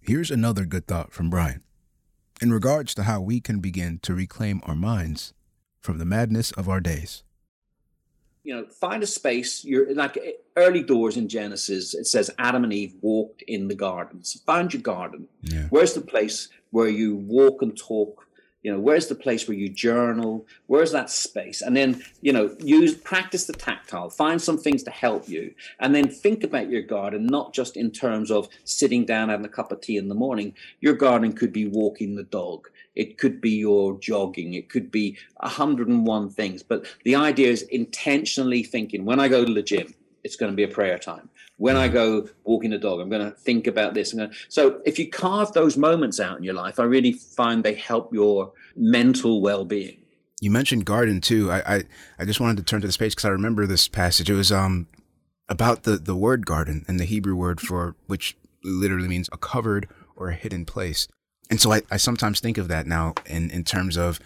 Here's 0.00 0.30
another 0.30 0.64
good 0.64 0.86
thought 0.86 1.12
from 1.12 1.28
brian 1.28 1.62
in 2.40 2.52
regards 2.52 2.94
to 2.94 3.04
how 3.04 3.20
we 3.20 3.40
can 3.40 3.60
begin 3.60 3.98
to 4.02 4.14
reclaim 4.14 4.60
our 4.64 4.74
minds 4.74 5.32
from 5.80 5.98
the 5.98 6.04
madness 6.04 6.50
of 6.52 6.68
our 6.68 6.80
days. 6.80 7.22
You 8.44 8.54
know, 8.54 8.66
find 8.66 9.02
a 9.02 9.06
space. 9.06 9.64
You're 9.64 9.94
like 9.94 10.18
early 10.56 10.82
doors 10.82 11.16
in 11.16 11.28
Genesis. 11.28 11.94
It 11.94 12.06
says 12.06 12.30
Adam 12.38 12.64
and 12.64 12.72
Eve 12.72 12.94
walked 13.00 13.42
in 13.42 13.68
the 13.68 13.74
garden. 13.74 14.24
So 14.24 14.38
find 14.46 14.72
your 14.72 14.82
garden. 14.82 15.28
Yeah. 15.42 15.66
Where's 15.70 15.94
the 15.94 16.00
place 16.00 16.48
where 16.70 16.88
you 16.88 17.16
walk 17.16 17.62
and 17.62 17.76
talk 17.76 18.27
you 18.62 18.72
know 18.72 18.80
where's 18.80 19.06
the 19.06 19.14
place 19.14 19.46
where 19.46 19.56
you 19.56 19.68
journal? 19.68 20.46
Where's 20.66 20.92
that 20.92 21.10
space? 21.10 21.62
And 21.62 21.76
then 21.76 22.02
you 22.20 22.32
know 22.32 22.56
use 22.58 22.94
practice 22.94 23.46
the 23.46 23.52
tactile. 23.52 24.10
Find 24.10 24.40
some 24.40 24.58
things 24.58 24.82
to 24.84 24.90
help 24.90 25.28
you. 25.28 25.54
And 25.80 25.94
then 25.94 26.08
think 26.08 26.44
about 26.44 26.70
your 26.70 26.82
garden 26.82 27.26
not 27.26 27.54
just 27.54 27.76
in 27.76 27.90
terms 27.90 28.30
of 28.30 28.48
sitting 28.64 29.04
down 29.04 29.28
having 29.28 29.46
a 29.46 29.50
cup 29.50 29.72
of 29.72 29.80
tea 29.80 29.96
in 29.96 30.08
the 30.08 30.14
morning. 30.14 30.54
Your 30.80 30.94
garden 30.94 31.32
could 31.32 31.52
be 31.52 31.66
walking 31.66 32.16
the 32.16 32.24
dog. 32.24 32.68
It 32.94 33.16
could 33.16 33.40
be 33.40 33.50
your 33.50 33.96
jogging. 34.00 34.54
It 34.54 34.68
could 34.68 34.90
be 34.90 35.16
101 35.36 36.30
things. 36.30 36.64
But 36.64 36.86
the 37.04 37.14
idea 37.14 37.48
is 37.48 37.62
intentionally 37.62 38.62
thinking 38.62 39.04
when 39.04 39.20
i 39.20 39.28
go 39.28 39.44
to 39.44 39.54
the 39.54 39.62
gym 39.62 39.94
it's 40.24 40.36
going 40.36 40.52
to 40.52 40.56
be 40.56 40.64
a 40.64 40.68
prayer 40.68 40.98
time 40.98 41.28
when 41.58 41.76
I 41.76 41.88
go 41.88 42.28
walking 42.44 42.70
the 42.70 42.78
dog, 42.78 43.00
I'm 43.00 43.10
going 43.10 43.24
to 43.24 43.36
think 43.36 43.66
about 43.66 43.92
this. 43.92 44.12
Gonna... 44.12 44.30
So 44.48 44.80
if 44.86 44.98
you 44.98 45.10
carve 45.10 45.52
those 45.52 45.76
moments 45.76 46.18
out 46.18 46.38
in 46.38 46.44
your 46.44 46.54
life, 46.54 46.80
I 46.80 46.84
really 46.84 47.12
find 47.12 47.62
they 47.62 47.74
help 47.74 48.12
your 48.12 48.52
mental 48.74 49.42
well-being. 49.42 49.98
You 50.40 50.52
mentioned 50.52 50.84
garden 50.84 51.20
too. 51.20 51.50
I 51.50 51.74
I, 51.74 51.84
I 52.20 52.24
just 52.24 52.40
wanted 52.40 52.58
to 52.58 52.62
turn 52.62 52.80
to 52.80 52.86
this 52.86 52.96
page 52.96 53.12
because 53.12 53.24
I 53.24 53.30
remember 53.30 53.66
this 53.66 53.88
passage. 53.88 54.30
It 54.30 54.34
was 54.34 54.52
um 54.52 54.86
about 55.48 55.82
the 55.82 55.96
the 55.96 56.14
word 56.14 56.46
garden 56.46 56.84
and 56.86 57.00
the 57.00 57.04
Hebrew 57.04 57.34
word 57.34 57.60
for 57.60 57.96
which 58.06 58.36
literally 58.62 59.08
means 59.08 59.28
a 59.32 59.36
covered 59.36 59.88
or 60.14 60.28
a 60.28 60.34
hidden 60.34 60.64
place. 60.64 61.08
And 61.50 61.60
so 61.60 61.72
I, 61.72 61.82
I 61.90 61.96
sometimes 61.96 62.38
think 62.38 62.56
of 62.56 62.68
that 62.68 62.86
now 62.86 63.14
in, 63.26 63.50
in 63.50 63.64
terms 63.64 63.96
of 63.96 64.20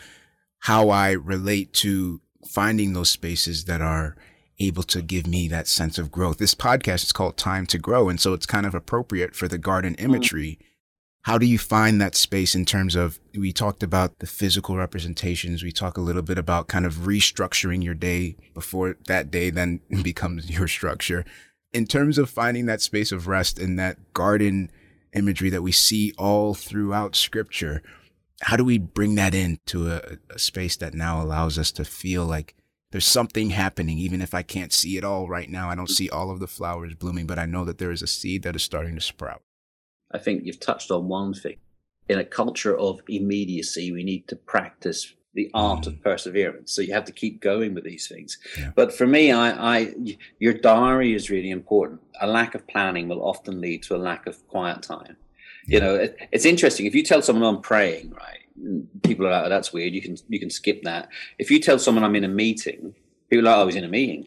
how 0.61 0.91
I 0.91 1.13
relate 1.13 1.73
to 1.75 2.21
finding 2.47 2.93
those 2.93 3.11
spaces 3.11 3.65
that 3.65 3.81
are 3.81 4.17
able 4.63 4.83
to 4.85 5.03
give 5.03 5.27
me 5.27 5.49
that 5.49 5.69
sense 5.69 5.99
of 5.99 6.11
growth. 6.11 6.39
This 6.39 6.55
podcast 6.55 7.05
is 7.05 7.13
called 7.13 7.37
Time 7.37 7.67
to 7.67 7.79
Grow. 7.79 8.09
And 8.09 8.21
so 8.21 8.33
it's 8.33 8.47
kind 8.47 8.67
of 8.67 8.75
appropriate 8.75 9.35
for 9.35 9.49
the 9.49 9.59
garden 9.59 9.95
mm-hmm. 9.95 10.07
imagery. 10.07 10.59
How 11.23 11.39
do 11.39 11.47
you 11.47 11.59
find 11.59 12.01
that 12.01 12.17
space 12.17 12.55
in 12.55 12.65
terms 12.65 12.97
of, 12.97 13.21
we 13.37 13.53
talked 13.53 13.83
about 13.83 14.19
the 14.19 14.27
physical 14.27 14.77
representations. 14.77 15.63
We 15.63 15.71
talk 15.71 15.97
a 15.97 16.01
little 16.01 16.23
bit 16.23 16.39
about 16.39 16.69
kind 16.69 16.85
of 16.85 16.95
restructuring 16.95 17.85
your 17.85 17.95
day 17.95 18.37
before 18.55 18.97
that 19.07 19.31
day 19.31 19.51
then 19.51 19.81
becomes 20.03 20.51
your 20.51 20.67
structure. 20.67 21.25
In 21.73 21.87
terms 21.87 22.19
of 22.19 22.29
finding 22.29 22.67
that 22.67 22.83
space 22.83 23.13
of 23.13 23.29
rest 23.29 23.59
in 23.59 23.77
that 23.77 24.13
garden 24.13 24.71
imagery 25.15 25.51
that 25.51 25.63
we 25.63 25.73
see 25.73 26.13
all 26.19 26.55
throughout 26.55 27.15
scripture, 27.15 27.83
how 28.43 28.57
do 28.57 28.65
we 28.65 28.79
bring 28.79 29.15
that 29.15 29.35
into 29.35 29.89
a, 29.91 30.19
a 30.31 30.39
space 30.39 30.77
that 30.77 30.95
now 30.95 31.23
allows 31.23 31.59
us 31.59 31.71
to 31.73 31.85
feel 31.85 32.27
like 32.27 32.57
there's 32.93 33.07
something 33.07 33.51
happening, 33.51 33.99
even 33.99 34.23
if 34.23 34.35
I 34.35 34.43
can't 34.43 34.73
see 34.73 34.97
it 34.97 35.05
all 35.05 35.29
right 35.29 35.51
now. 35.51 35.69
I 35.69 35.75
don't 35.75 35.91
see 35.91 36.09
all 36.09 36.31
of 36.31 36.41
the 36.41 36.47
flowers 36.47 36.95
blooming, 36.95 37.27
but 37.27 37.39
I 37.39 37.47
know 37.47 37.65
that 37.65 37.79
there 37.79 37.91
is 37.91 38.03
a 38.03 38.07
seed 38.07 38.43
that 38.45 38.55
is 38.55 38.63
starting 38.63 38.95
to 38.95 39.01
sprout. 39.01 39.43
I 40.13 40.19
think 40.19 40.45
you've 40.45 40.61
touched 40.61 40.91
on 40.91 41.09
one 41.09 41.33
thing. 41.33 41.57
In 42.09 42.19
a 42.19 42.25
culture 42.25 42.77
of 42.77 43.01
immediacy, 43.09 43.91
we 43.91 44.05
need 44.05 44.29
to 44.29 44.37
practice 44.37 45.15
the 45.35 45.51
art 45.55 45.85
mm. 45.85 45.87
of 45.87 46.03
perseverance. 46.03 46.73
So 46.73 46.83
you 46.83 46.93
have 46.93 47.07
to 47.07 47.13
keep 47.13 47.41
going 47.41 47.73
with 47.73 47.85
these 47.85 48.07
things. 48.07 48.37
Yeah. 48.59 48.73
But 48.75 48.93
for 48.93 49.07
me, 49.07 49.33
I, 49.33 49.77
I, 49.77 49.95
your 50.39 50.53
diary 50.53 51.15
is 51.15 51.31
really 51.31 51.51
important. 51.51 52.03
A 52.21 52.27
lack 52.27 52.55
of 52.55 52.67
planning 52.69 53.09
will 53.09 53.23
often 53.23 53.61
lead 53.61 53.83
to 53.85 53.97
a 53.97 53.99
lack 53.99 54.27
of 54.27 54.47
quiet 54.49 54.83
time. 54.83 55.17
Yeah. 55.67 55.75
You 55.75 55.81
know, 55.81 55.95
it, 55.95 56.29
it's 56.31 56.45
interesting 56.45 56.85
if 56.85 56.95
you 56.95 57.03
tell 57.03 57.23
someone 57.23 57.55
I'm 57.55 57.63
praying, 57.63 58.11
right? 58.11 58.41
People 59.03 59.27
are 59.27 59.31
like, 59.31 59.45
oh, 59.47 59.49
that's 59.49 59.73
weird. 59.73 59.95
You 59.95 60.03
can 60.03 60.17
you 60.29 60.39
can 60.39 60.51
skip 60.51 60.83
that. 60.83 61.09
If 61.39 61.51
you 61.51 61.59
tell 61.59 61.79
someone 61.79 62.05
I'm 62.05 62.17
in 62.17 62.25
a 62.25 62.29
meeting, 62.29 62.95
people 63.33 63.49
are 63.49 63.51
like, 63.51 63.59
oh, 63.63 63.67
he's 63.67 63.77
in 63.77 63.85
a 63.85 63.89
meeting. 63.89 64.27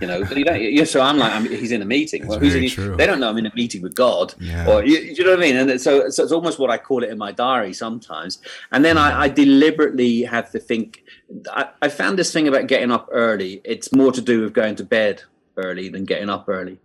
You 0.00 0.06
know, 0.06 0.18
you 0.18 0.44
don't, 0.44 0.60
yeah, 0.60 0.84
so 0.84 1.00
I'm 1.00 1.16
like, 1.18 1.32
I'm, 1.32 1.48
he's 1.48 1.72
in 1.72 1.82
a 1.82 1.86
meeting. 1.86 2.26
Well, 2.26 2.38
who's 2.38 2.54
in, 2.54 2.68
true. 2.68 2.96
They 2.96 3.06
don't 3.06 3.18
know 3.18 3.30
I'm 3.30 3.38
in 3.38 3.46
a 3.46 3.54
meeting 3.54 3.82
with 3.82 3.94
God, 3.94 4.34
yeah. 4.38 4.68
or 4.68 4.84
you, 4.84 4.98
you, 4.98 5.24
know 5.24 5.30
what 5.30 5.38
I 5.38 5.42
mean. 5.42 5.56
And 5.56 5.80
so, 5.80 6.08
so, 6.10 6.22
it's 6.22 6.32
almost 6.32 6.58
what 6.58 6.70
I 6.70 6.78
call 6.78 7.02
it 7.02 7.10
in 7.10 7.18
my 7.18 7.32
diary 7.32 7.72
sometimes. 7.72 8.38
And 8.70 8.84
then 8.84 8.98
I, 8.98 9.22
I 9.22 9.28
deliberately 9.28 10.22
have 10.22 10.50
to 10.52 10.58
think. 10.58 11.02
I, 11.50 11.70
I 11.82 11.88
found 11.88 12.18
this 12.18 12.32
thing 12.32 12.46
about 12.46 12.66
getting 12.66 12.92
up 12.92 13.08
early. 13.10 13.60
It's 13.64 13.92
more 13.92 14.12
to 14.12 14.20
do 14.20 14.42
with 14.42 14.52
going 14.52 14.76
to 14.76 14.84
bed 14.84 15.22
early 15.56 15.88
than 15.88 16.04
getting 16.04 16.28
up 16.28 16.48
early. 16.48 16.78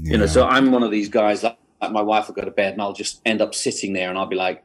Yeah. 0.00 0.12
You 0.12 0.18
know, 0.18 0.26
so 0.26 0.46
I'm 0.46 0.72
one 0.72 0.82
of 0.82 0.90
these 0.90 1.08
guys. 1.08 1.42
Like, 1.42 1.58
like 1.80 1.92
my 1.92 2.02
wife 2.02 2.26
will 2.26 2.34
go 2.34 2.44
to 2.44 2.50
bed, 2.50 2.72
and 2.72 2.82
I'll 2.82 2.94
just 2.94 3.20
end 3.26 3.40
up 3.42 3.54
sitting 3.54 3.92
there, 3.92 4.08
and 4.08 4.18
I'll 4.18 4.26
be 4.26 4.36
like 4.36 4.64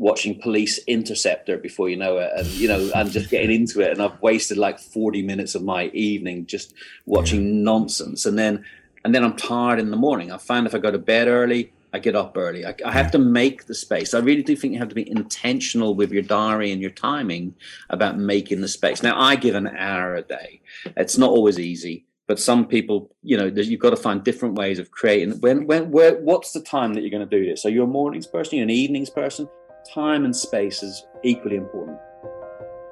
watching 0.00 0.40
Police 0.40 0.78
Interceptor 0.86 1.58
before 1.58 1.90
you 1.90 1.96
know 1.96 2.16
it, 2.16 2.30
and 2.34 2.46
you 2.48 2.66
know, 2.66 2.90
and 2.94 3.12
just 3.12 3.30
getting 3.30 3.52
into 3.52 3.80
it. 3.82 3.92
And 3.92 4.02
I've 4.02 4.20
wasted 4.22 4.56
like 4.56 4.80
forty 4.80 5.22
minutes 5.22 5.54
of 5.54 5.62
my 5.62 5.86
evening 5.88 6.46
just 6.46 6.74
watching 7.06 7.62
nonsense, 7.62 8.26
and 8.26 8.38
then 8.38 8.64
and 9.04 9.14
then 9.14 9.22
I'm 9.22 9.36
tired 9.36 9.78
in 9.78 9.90
the 9.90 9.96
morning. 9.96 10.32
I 10.32 10.38
find 10.38 10.66
if 10.66 10.74
I 10.74 10.78
go 10.78 10.90
to 10.90 10.98
bed 10.98 11.28
early, 11.28 11.72
I 11.92 11.98
get 11.98 12.16
up 12.16 12.36
early. 12.36 12.64
I, 12.64 12.74
I, 12.84 12.92
have 12.92 13.10
to 13.12 13.18
make 13.18 13.66
the 13.66 13.74
space. 13.74 14.14
I 14.14 14.18
really 14.20 14.42
do 14.42 14.54
think 14.56 14.72
you 14.72 14.78
have 14.78 14.88
to 14.90 14.94
be 14.94 15.10
intentional 15.10 15.94
with 15.94 16.12
your 16.12 16.22
diary 16.22 16.70
and 16.70 16.80
your 16.80 16.90
timing 16.90 17.54
about 17.88 18.18
making 18.18 18.60
the 18.60 18.68
space. 18.68 19.02
Now, 19.02 19.20
I 19.20 19.36
give 19.36 19.54
an 19.54 19.66
hour 19.66 20.14
a 20.14 20.22
day. 20.22 20.60
It's 20.96 21.18
not 21.18 21.30
always 21.30 21.58
easy, 21.58 22.04
but 22.26 22.38
some 22.38 22.66
people, 22.66 23.10
you 23.22 23.36
know, 23.36 23.46
you've 23.46 23.80
got 23.80 23.90
to 23.90 23.96
find 23.96 24.22
different 24.22 24.54
ways 24.54 24.78
of 24.78 24.90
creating. 24.90 25.40
When, 25.40 25.66
when, 25.66 25.90
where, 25.90 26.16
what's 26.20 26.52
the 26.52 26.60
time 26.60 26.94
that 26.94 27.00
you're 27.00 27.10
going 27.10 27.28
to 27.28 27.38
do 27.38 27.44
this? 27.44 27.64
Are 27.64 27.70
you 27.70 27.82
a 27.82 27.86
mornings 27.86 28.26
person? 28.26 28.54
Are 28.54 28.56
you 28.58 28.62
an 28.62 28.70
evenings 28.70 29.10
person? 29.10 29.48
Time 29.84 30.24
and 30.24 30.34
space 30.34 30.82
is 30.82 31.06
equally 31.22 31.56
important. 31.56 31.98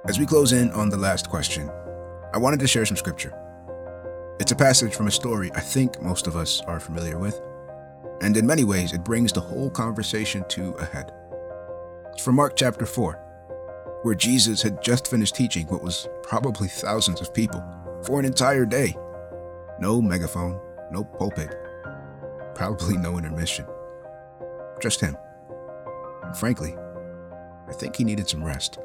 As 0.06 0.18
we 0.18 0.26
close 0.26 0.52
in 0.52 0.70
on 0.70 0.88
the 0.88 0.96
last 0.96 1.28
question, 1.28 1.70
I 2.32 2.38
wanted 2.38 2.60
to 2.60 2.66
share 2.66 2.86
some 2.86 2.96
scripture. 2.96 3.34
It's 4.40 4.52
a 4.52 4.56
passage 4.56 4.94
from 4.94 5.08
a 5.08 5.10
story 5.10 5.50
I 5.54 5.60
think 5.60 6.00
most 6.00 6.26
of 6.26 6.36
us 6.36 6.60
are 6.62 6.80
familiar 6.80 7.18
with, 7.18 7.40
and 8.20 8.36
in 8.36 8.46
many 8.46 8.64
ways 8.64 8.92
it 8.92 9.04
brings 9.04 9.32
the 9.32 9.40
whole 9.40 9.70
conversation 9.70 10.44
to 10.48 10.72
a 10.74 10.84
head. 10.84 11.12
It's 12.12 12.22
from 12.22 12.36
Mark 12.36 12.56
chapter 12.56 12.86
4, 12.86 13.14
where 14.02 14.14
Jesus 14.14 14.62
had 14.62 14.82
just 14.82 15.08
finished 15.08 15.34
teaching 15.34 15.66
what 15.66 15.82
was 15.82 16.08
probably 16.22 16.68
thousands 16.68 17.20
of 17.20 17.34
people 17.34 17.62
for 18.02 18.20
an 18.20 18.24
entire 18.24 18.64
day. 18.64 18.96
No 19.80 20.00
megaphone, 20.00 20.60
no 20.90 21.04
pulpit, 21.04 21.54
probably 22.54 22.96
no 22.96 23.18
intermission. 23.18 23.66
Just 24.80 25.00
him. 25.00 25.16
And 26.22 26.36
frankly, 26.36 26.76
I 27.68 27.72
think 27.72 27.96
he 27.96 28.04
needed 28.04 28.28
some 28.28 28.44
rest. 28.44 28.78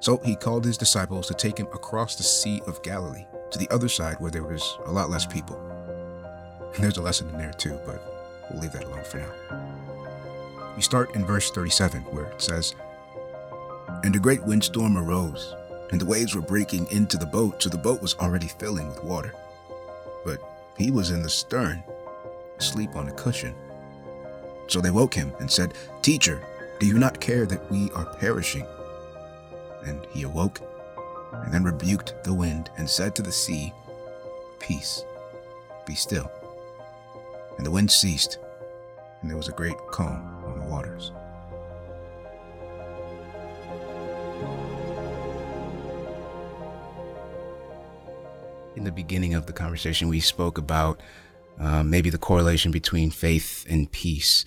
So 0.00 0.18
he 0.18 0.36
called 0.36 0.64
his 0.64 0.78
disciples 0.78 1.26
to 1.26 1.34
take 1.34 1.58
him 1.58 1.66
across 1.72 2.16
the 2.16 2.22
Sea 2.22 2.62
of 2.66 2.82
Galilee 2.82 3.26
to 3.50 3.58
the 3.58 3.68
other 3.70 3.88
side 3.88 4.16
where 4.18 4.30
there 4.30 4.44
was 4.44 4.78
a 4.86 4.92
lot 4.92 5.10
less 5.10 5.26
people. 5.26 5.56
And 6.74 6.84
there's 6.84 6.98
a 6.98 7.02
lesson 7.02 7.28
in 7.30 7.38
there 7.38 7.52
too, 7.52 7.78
but 7.84 8.02
we'll 8.50 8.60
leave 8.60 8.72
that 8.72 8.84
alone 8.84 9.04
for 9.04 9.18
now. 9.18 10.74
We 10.76 10.82
start 10.82 11.16
in 11.16 11.24
verse 11.24 11.50
37 11.50 12.02
where 12.02 12.26
it 12.26 12.40
says, 12.40 12.74
And 14.04 14.14
a 14.14 14.20
great 14.20 14.44
windstorm 14.44 14.96
arose, 14.96 15.54
and 15.90 16.00
the 16.00 16.06
waves 16.06 16.36
were 16.36 16.42
breaking 16.42 16.86
into 16.92 17.16
the 17.16 17.26
boat, 17.26 17.62
so 17.62 17.68
the 17.68 17.78
boat 17.78 18.00
was 18.00 18.14
already 18.14 18.46
filling 18.46 18.88
with 18.88 19.02
water. 19.02 19.34
But 20.24 20.40
he 20.76 20.92
was 20.92 21.10
in 21.10 21.22
the 21.22 21.28
stern, 21.28 21.82
asleep 22.58 22.94
on 22.94 23.08
a 23.08 23.12
cushion. 23.12 23.54
So 24.68 24.82
they 24.82 24.90
woke 24.90 25.14
him 25.14 25.32
and 25.40 25.50
said, 25.50 25.74
Teacher, 26.02 26.42
do 26.78 26.86
you 26.86 26.98
not 26.98 27.20
care 27.20 27.46
that 27.46 27.70
we 27.70 27.90
are 27.92 28.04
perishing? 28.04 28.66
And 29.84 30.06
he 30.10 30.22
awoke, 30.22 30.60
and 31.32 31.52
then 31.52 31.64
rebuked 31.64 32.22
the 32.22 32.34
wind, 32.34 32.70
and 32.76 32.88
said 32.88 33.16
to 33.16 33.22
the 33.22 33.32
sea, 33.32 33.72
Peace, 34.60 35.04
be 35.86 35.94
still. 35.94 36.30
And 37.56 37.64
the 37.64 37.70
wind 37.70 37.90
ceased, 37.90 38.38
and 39.22 39.30
there 39.30 39.38
was 39.38 39.48
a 39.48 39.52
great 39.52 39.76
calm 39.90 40.44
on 40.44 40.60
the 40.60 40.66
waters. 40.66 41.12
In 48.76 48.84
the 48.84 48.92
beginning 48.92 49.34
of 49.34 49.46
the 49.46 49.52
conversation, 49.52 50.08
we 50.08 50.20
spoke 50.20 50.58
about 50.58 51.00
uh, 51.58 51.82
maybe 51.82 52.10
the 52.10 52.18
correlation 52.18 52.70
between 52.70 53.10
faith 53.10 53.66
and 53.68 53.90
peace. 53.90 54.44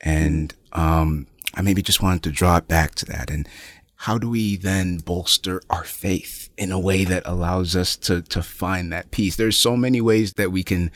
And 0.00 0.54
um, 0.72 1.26
I 1.54 1.62
maybe 1.62 1.82
just 1.82 2.02
wanted 2.02 2.22
to 2.24 2.30
draw 2.30 2.56
it 2.56 2.68
back 2.68 2.94
to 2.96 3.06
that. 3.06 3.30
And 3.30 3.48
how 3.96 4.18
do 4.18 4.28
we 4.28 4.56
then 4.56 4.98
bolster 4.98 5.62
our 5.70 5.84
faith 5.84 6.50
in 6.56 6.72
a 6.72 6.78
way 6.78 7.04
that 7.04 7.22
allows 7.24 7.74
us 7.74 7.96
to 7.96 8.22
to 8.22 8.42
find 8.42 8.92
that 8.92 9.10
peace? 9.10 9.36
There's 9.36 9.56
so 9.56 9.76
many 9.76 10.00
ways 10.00 10.32
that 10.34 10.52
we 10.52 10.62
can 10.62 10.90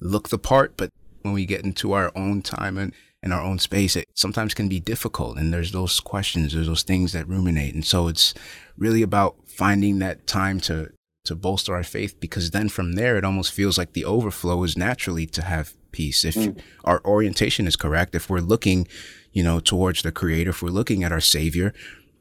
look 0.00 0.28
the 0.28 0.38
part, 0.38 0.76
but 0.76 0.90
when 1.22 1.34
we 1.34 1.46
get 1.46 1.64
into 1.64 1.92
our 1.92 2.12
own 2.14 2.42
time 2.42 2.78
and 2.78 2.92
in 3.22 3.32
our 3.32 3.40
own 3.40 3.58
space, 3.58 3.96
it 3.96 4.06
sometimes 4.14 4.52
can 4.52 4.68
be 4.68 4.78
difficult. 4.78 5.38
And 5.38 5.52
there's 5.52 5.72
those 5.72 5.98
questions, 5.98 6.52
there's 6.52 6.66
those 6.66 6.82
things 6.82 7.12
that 7.12 7.26
ruminate. 7.26 7.74
And 7.74 7.84
so 7.84 8.06
it's 8.06 8.34
really 8.76 9.02
about 9.02 9.36
finding 9.46 9.98
that 10.00 10.26
time 10.26 10.60
to 10.60 10.90
to 11.24 11.34
bolster 11.34 11.74
our 11.74 11.82
faith 11.82 12.18
because 12.20 12.50
then 12.50 12.68
from 12.68 12.92
there 12.92 13.16
it 13.16 13.24
almost 13.24 13.52
feels 13.52 13.78
like 13.78 13.92
the 13.92 14.04
overflow 14.04 14.62
is 14.62 14.76
naturally 14.76 15.26
to 15.26 15.42
have 15.42 15.72
peace. 15.90 16.24
If 16.24 16.34
mm. 16.34 16.60
our 16.84 17.00
orientation 17.04 17.66
is 17.66 17.76
correct 17.76 18.14
if 18.14 18.28
we're 18.28 18.40
looking 18.40 18.86
you 19.32 19.42
know 19.42 19.60
towards 19.60 20.02
the 20.02 20.12
creator 20.12 20.50
if 20.50 20.62
we're 20.62 20.68
looking 20.70 21.02
at 21.02 21.12
our 21.12 21.20
savior 21.20 21.74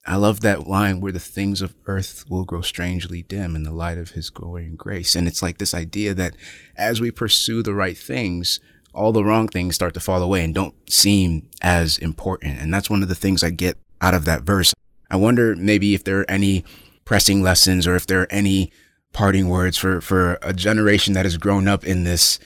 i 0.06 0.16
love 0.16 0.42
that 0.42 0.68
line 0.68 1.00
where 1.00 1.12
the 1.12 1.20
things 1.20 1.62
of 1.62 1.76
earth 1.86 2.26
will 2.28 2.44
grow 2.44 2.62
strangely 2.62 3.22
dim 3.22 3.56
in 3.56 3.63
the 3.63 3.72
light 3.72 3.98
of 3.98 4.12
his 4.12 4.30
glory 4.30 4.66
and 4.66 4.78
grace. 4.78 5.16
And 5.16 5.28
it's 5.28 5.42
like 5.42 5.60
this 5.60 5.74
idea 5.74 6.13
that 6.16 6.36
as 6.76 7.00
we 7.00 7.12
pursue 7.12 7.62
the 7.63 7.74
right 7.74 7.98
things 7.98 8.60
all 8.94 9.12
the 9.12 9.24
wrong 9.24 9.48
things 9.48 9.76
start 9.76 9.94
to 9.96 10.00
fall 10.00 10.22
away 10.22 10.44
and 10.44 10.54
don't 10.54 10.76
seem 10.89 11.50
as 11.62 11.98
important. 11.98 12.60
And 12.60 12.74
that's 12.74 12.89
one 12.89 13.02
of 13.02 13.10
the 13.10 13.16
things 13.16 13.44
i 13.44 13.50
get 13.50 13.78
out 14.02 14.13
of 14.13 14.26
that 14.26 14.44
verse. 14.44 14.74
I 15.10 15.16
wonder 15.16 15.56
maybe 15.56 15.94
if 15.94 16.04
there 16.04 16.20
are 16.20 16.30
any 16.30 16.63
pressing 17.06 17.42
lessons 17.42 17.88
or 17.88 17.96
if 17.96 18.06
there 18.08 18.22
are 18.22 18.32
any 18.32 18.72
parting 19.13 19.47
words 19.47 19.78
for, 19.78 20.02
for 20.02 20.38
a 20.41 20.54
generation 20.54 21.13
that 21.13 21.26
has 21.26 21.38
grown 21.38 21.67
up 21.67 21.86
in 21.86 22.04
this 22.04 22.39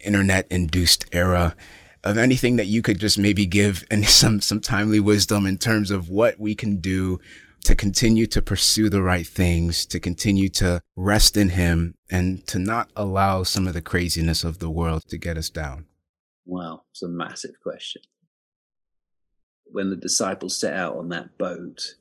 internet 0.00 0.46
induced 0.50 1.06
era 1.12 1.54
of 2.04 2.18
anything 2.18 2.56
that 2.56 2.66
you 2.66 2.82
could 2.82 2.98
just 2.98 3.18
maybe 3.18 3.46
give 3.46 3.84
and 3.90 4.04
some, 4.06 4.40
some 4.40 4.60
timely 4.60 5.00
wisdom 5.00 5.46
in 5.46 5.58
terms 5.58 5.90
of 5.90 6.08
what 6.10 6.38
we 6.38 6.54
can 6.54 6.76
do 6.78 7.20
to 7.64 7.76
continue 7.76 8.26
to 8.26 8.42
pursue 8.42 8.90
the 8.90 9.02
right 9.02 9.26
things, 9.26 9.86
to 9.86 10.00
continue 10.00 10.48
to 10.48 10.80
rest 10.96 11.36
in 11.36 11.50
him 11.50 11.94
and 12.10 12.44
to 12.48 12.58
not 12.58 12.90
allow 12.96 13.44
some 13.44 13.68
of 13.68 13.74
the 13.74 13.80
craziness 13.80 14.42
of 14.42 14.58
the 14.58 14.70
world 14.70 15.04
to 15.08 15.16
get 15.16 15.36
us 15.38 15.48
down. 15.48 15.86
Wow, 16.44 16.82
it's 16.90 17.02
a 17.02 17.08
massive 17.08 17.54
question. 17.62 18.02
When 19.66 19.90
the 19.90 19.96
disciples 19.96 20.58
set 20.58 20.74
out 20.74 20.96
on 20.96 21.08
that 21.10 21.38
boat, 21.38 21.94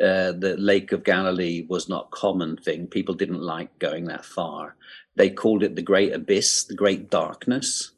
uh, 0.00 0.32
the 0.32 0.56
Lake 0.58 0.92
of 0.92 1.04
Galilee 1.04 1.66
was 1.68 1.88
not 1.88 2.10
common 2.10 2.56
thing. 2.56 2.86
People 2.86 3.14
didn't 3.14 3.40
like 3.40 3.78
going 3.78 4.04
that 4.06 4.24
far. 4.24 4.76
They 5.14 5.30
called 5.30 5.62
it 5.62 5.76
the 5.76 5.82
Great 5.82 6.12
Abyss, 6.12 6.64
the 6.64 6.74
Great 6.74 7.10
Darkness. 7.10 7.92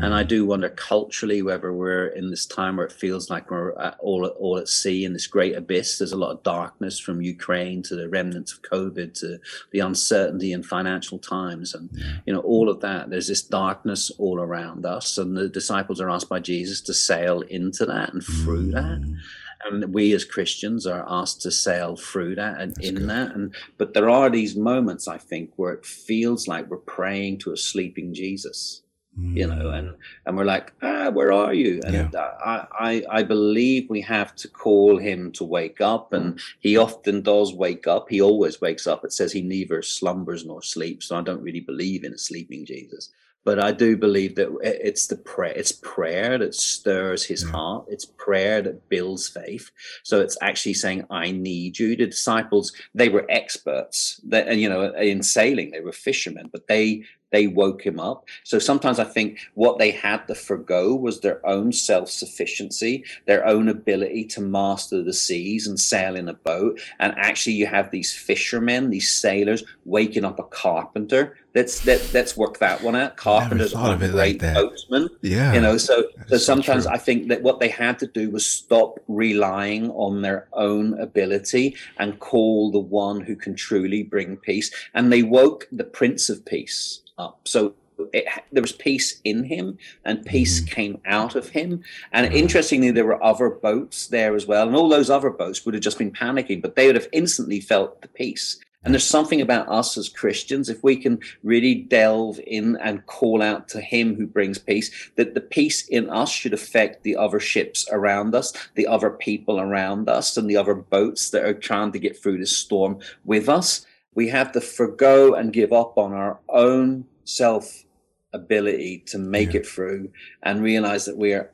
And 0.00 0.12
I 0.12 0.24
do 0.24 0.44
wonder 0.44 0.68
culturally 0.68 1.40
whether 1.42 1.72
we're 1.72 2.08
in 2.08 2.30
this 2.30 2.46
time 2.46 2.76
where 2.76 2.86
it 2.86 2.92
feels 2.92 3.30
like 3.30 3.50
we're 3.50 3.78
at 3.78 3.96
all 4.00 4.26
all 4.26 4.58
at 4.58 4.68
sea 4.68 5.04
in 5.04 5.12
this 5.12 5.28
great 5.28 5.54
abyss. 5.54 5.98
There's 5.98 6.10
a 6.10 6.16
lot 6.16 6.32
of 6.32 6.42
darkness 6.42 6.98
from 6.98 7.22
Ukraine 7.22 7.80
to 7.84 7.94
the 7.94 8.08
remnants 8.08 8.52
of 8.52 8.62
COVID 8.62 9.14
to 9.20 9.38
the 9.70 9.78
uncertainty 9.78 10.52
in 10.52 10.64
financial 10.64 11.18
times, 11.18 11.74
and 11.74 11.90
you 12.26 12.32
know 12.32 12.40
all 12.40 12.68
of 12.68 12.80
that. 12.80 13.10
There's 13.10 13.28
this 13.28 13.42
darkness 13.42 14.10
all 14.18 14.40
around 14.40 14.84
us, 14.84 15.16
and 15.16 15.36
the 15.36 15.48
disciples 15.48 16.00
are 16.00 16.10
asked 16.10 16.28
by 16.28 16.40
Jesus 16.40 16.80
to 16.82 16.94
sail 16.94 17.42
into 17.42 17.86
that 17.86 18.12
and 18.12 18.24
through 18.24 18.72
that 18.72 19.00
mm. 19.00 19.16
And 19.64 19.94
we 19.94 20.12
as 20.12 20.24
Christians 20.24 20.86
are 20.86 21.04
asked 21.08 21.42
to 21.42 21.50
sail 21.50 21.96
through 21.96 22.36
that 22.36 22.60
and 22.60 22.74
That's 22.74 22.88
in 22.88 22.94
good. 22.96 23.08
that. 23.08 23.34
And 23.34 23.54
but 23.78 23.94
there 23.94 24.10
are 24.10 24.30
these 24.30 24.56
moments, 24.56 25.08
I 25.08 25.18
think, 25.18 25.52
where 25.56 25.72
it 25.72 25.86
feels 25.86 26.46
like 26.46 26.68
we're 26.68 26.78
praying 26.78 27.38
to 27.38 27.52
a 27.52 27.56
sleeping 27.56 28.14
Jesus 28.14 28.82
you 29.16 29.46
know 29.46 29.70
and 29.70 29.90
mm. 29.90 29.96
and 30.26 30.36
we're 30.36 30.44
like 30.44 30.72
ah 30.82 31.08
where 31.10 31.32
are 31.32 31.54
you 31.54 31.80
and 31.84 31.94
yeah. 31.94 32.08
I, 32.44 32.66
I 32.72 33.04
i 33.10 33.22
believe 33.22 33.88
we 33.88 34.00
have 34.00 34.34
to 34.36 34.48
call 34.48 34.98
him 34.98 35.30
to 35.32 35.44
wake 35.44 35.80
up 35.80 36.12
and 36.12 36.40
he 36.58 36.76
often 36.76 37.22
does 37.22 37.54
wake 37.54 37.86
up 37.86 38.08
he 38.10 38.20
always 38.20 38.60
wakes 38.60 38.86
up 38.86 39.04
it 39.04 39.12
says 39.12 39.32
he 39.32 39.40
neither 39.40 39.82
slumbers 39.82 40.44
nor 40.44 40.62
sleeps 40.62 41.06
so 41.06 41.16
i 41.16 41.22
don't 41.22 41.42
really 41.42 41.60
believe 41.60 42.02
in 42.02 42.12
a 42.12 42.18
sleeping 42.18 42.66
jesus 42.66 43.10
but 43.44 43.62
I 43.62 43.72
do 43.72 43.96
believe 43.96 44.34
that 44.36 44.48
it's 44.62 45.06
the 45.06 45.16
prayer, 45.16 45.52
it's 45.52 45.72
prayer 45.72 46.38
that 46.38 46.54
stirs 46.54 47.24
his 47.24 47.44
yeah. 47.44 47.50
heart. 47.50 47.86
It's 47.88 48.06
prayer 48.06 48.62
that 48.62 48.88
builds 48.88 49.28
faith. 49.28 49.70
So 50.02 50.20
it's 50.20 50.38
actually 50.40 50.74
saying, 50.74 51.04
"I 51.10 51.30
need 51.30 51.78
you." 51.78 51.94
The 51.96 52.06
disciples, 52.06 52.72
they 52.94 53.08
were 53.08 53.26
experts, 53.28 54.20
that, 54.24 54.48
and 54.48 54.60
you 54.60 54.68
know, 54.68 54.92
in 54.94 55.22
sailing, 55.22 55.70
they 55.70 55.80
were 55.80 55.92
fishermen, 55.92 56.48
but 56.50 56.66
they 56.66 57.04
they 57.34 57.48
woke 57.48 57.84
him 57.84 57.98
up. 57.98 58.28
So 58.44 58.60
sometimes 58.60 59.00
I 59.00 59.04
think 59.04 59.40
what 59.54 59.78
they 59.80 59.90
had 59.90 60.28
to 60.28 60.36
forego 60.36 60.94
was 60.94 61.18
their 61.18 61.44
own 61.44 61.72
self 61.72 62.08
sufficiency, 62.08 63.04
their 63.26 63.44
own 63.44 63.68
ability 63.68 64.26
to 64.26 64.40
master 64.40 65.02
the 65.02 65.12
seas 65.12 65.66
and 65.66 65.78
sail 65.78 66.14
in 66.14 66.28
a 66.28 66.34
boat. 66.34 66.80
And 67.00 67.12
actually, 67.16 67.54
you 67.54 67.66
have 67.66 67.90
these 67.90 68.14
fishermen, 68.14 68.90
these 68.90 69.12
sailors, 69.12 69.64
waking 69.84 70.24
up 70.24 70.38
a 70.38 70.44
carpenter. 70.44 71.36
Let's 71.56 71.84
let, 71.84 72.14
let's 72.14 72.36
work 72.36 72.58
that 72.58 72.82
one 72.82 72.94
out. 72.94 73.16
Carpenter's 73.16 73.74
a 73.74 73.96
great 73.96 74.40
like 74.40 74.54
boatman. 74.54 75.08
Yeah, 75.22 75.54
you 75.54 75.60
know. 75.60 75.76
So 75.76 76.04
so 76.28 76.36
sometimes 76.36 76.84
so 76.84 76.90
I 76.90 76.98
think 76.98 77.28
that 77.28 77.42
what 77.42 77.58
they 77.58 77.68
had 77.68 77.98
to 78.00 78.06
do 78.06 78.30
was 78.30 78.46
stop 78.46 79.00
relying 79.08 79.90
on 79.90 80.22
their 80.22 80.46
own 80.52 80.98
ability 81.00 81.76
and 81.98 82.20
call 82.20 82.70
the 82.70 82.78
one 82.78 83.20
who 83.20 83.34
can 83.34 83.56
truly 83.56 84.04
bring 84.04 84.36
peace. 84.36 84.70
And 84.94 85.12
they 85.12 85.22
woke 85.24 85.66
the 85.72 85.84
Prince 85.84 86.28
of 86.28 86.44
Peace 86.44 87.00
up. 87.18 87.40
So 87.44 87.74
it, 88.12 88.26
there 88.52 88.62
was 88.62 88.72
peace 88.72 89.20
in 89.24 89.44
him 89.44 89.78
and 90.04 90.24
peace 90.24 90.60
mm-hmm. 90.60 90.74
came 90.74 91.00
out 91.06 91.34
of 91.34 91.48
him. 91.48 91.82
And 92.12 92.32
interestingly, 92.32 92.90
there 92.90 93.06
were 93.06 93.22
other 93.22 93.50
boats 93.50 94.08
there 94.08 94.34
as 94.34 94.46
well. 94.46 94.66
And 94.66 94.76
all 94.76 94.88
those 94.88 95.10
other 95.10 95.30
boats 95.30 95.64
would 95.64 95.74
have 95.74 95.82
just 95.82 95.98
been 95.98 96.12
panicking, 96.12 96.62
but 96.62 96.76
they 96.76 96.86
would 96.86 96.96
have 96.96 97.08
instantly 97.12 97.60
felt 97.60 98.02
the 98.02 98.08
peace. 98.08 98.58
And 98.84 98.92
there's 98.92 99.06
something 99.06 99.40
about 99.40 99.68
us 99.68 99.96
as 99.96 100.10
Christians, 100.10 100.68
if 100.68 100.82
we 100.82 100.96
can 100.96 101.18
really 101.42 101.74
delve 101.74 102.38
in 102.46 102.76
and 102.76 103.06
call 103.06 103.40
out 103.40 103.66
to 103.68 103.80
Him 103.80 104.14
who 104.14 104.26
brings 104.26 104.58
peace, 104.58 105.10
that 105.16 105.32
the 105.32 105.40
peace 105.40 105.88
in 105.88 106.10
us 106.10 106.30
should 106.30 106.52
affect 106.52 107.02
the 107.02 107.16
other 107.16 107.40
ships 107.40 107.86
around 107.90 108.34
us, 108.34 108.52
the 108.74 108.86
other 108.86 109.08
people 109.08 109.58
around 109.58 110.10
us, 110.10 110.36
and 110.36 110.50
the 110.50 110.58
other 110.58 110.74
boats 110.74 111.30
that 111.30 111.46
are 111.46 111.54
trying 111.54 111.92
to 111.92 111.98
get 111.98 112.22
through 112.22 112.36
this 112.36 112.54
storm 112.54 112.98
with 113.24 113.48
us 113.48 113.86
we 114.14 114.28
have 114.28 114.52
to 114.52 114.60
forego 114.60 115.34
and 115.34 115.52
give 115.52 115.72
up 115.72 115.98
on 115.98 116.12
our 116.12 116.38
own 116.48 117.04
self 117.24 117.84
ability 118.32 119.02
to 119.06 119.18
make 119.18 119.54
yeah. 119.54 119.60
it 119.60 119.66
through 119.66 120.10
and 120.42 120.62
realize 120.62 121.04
that 121.04 121.16
we 121.16 121.32
are 121.32 121.50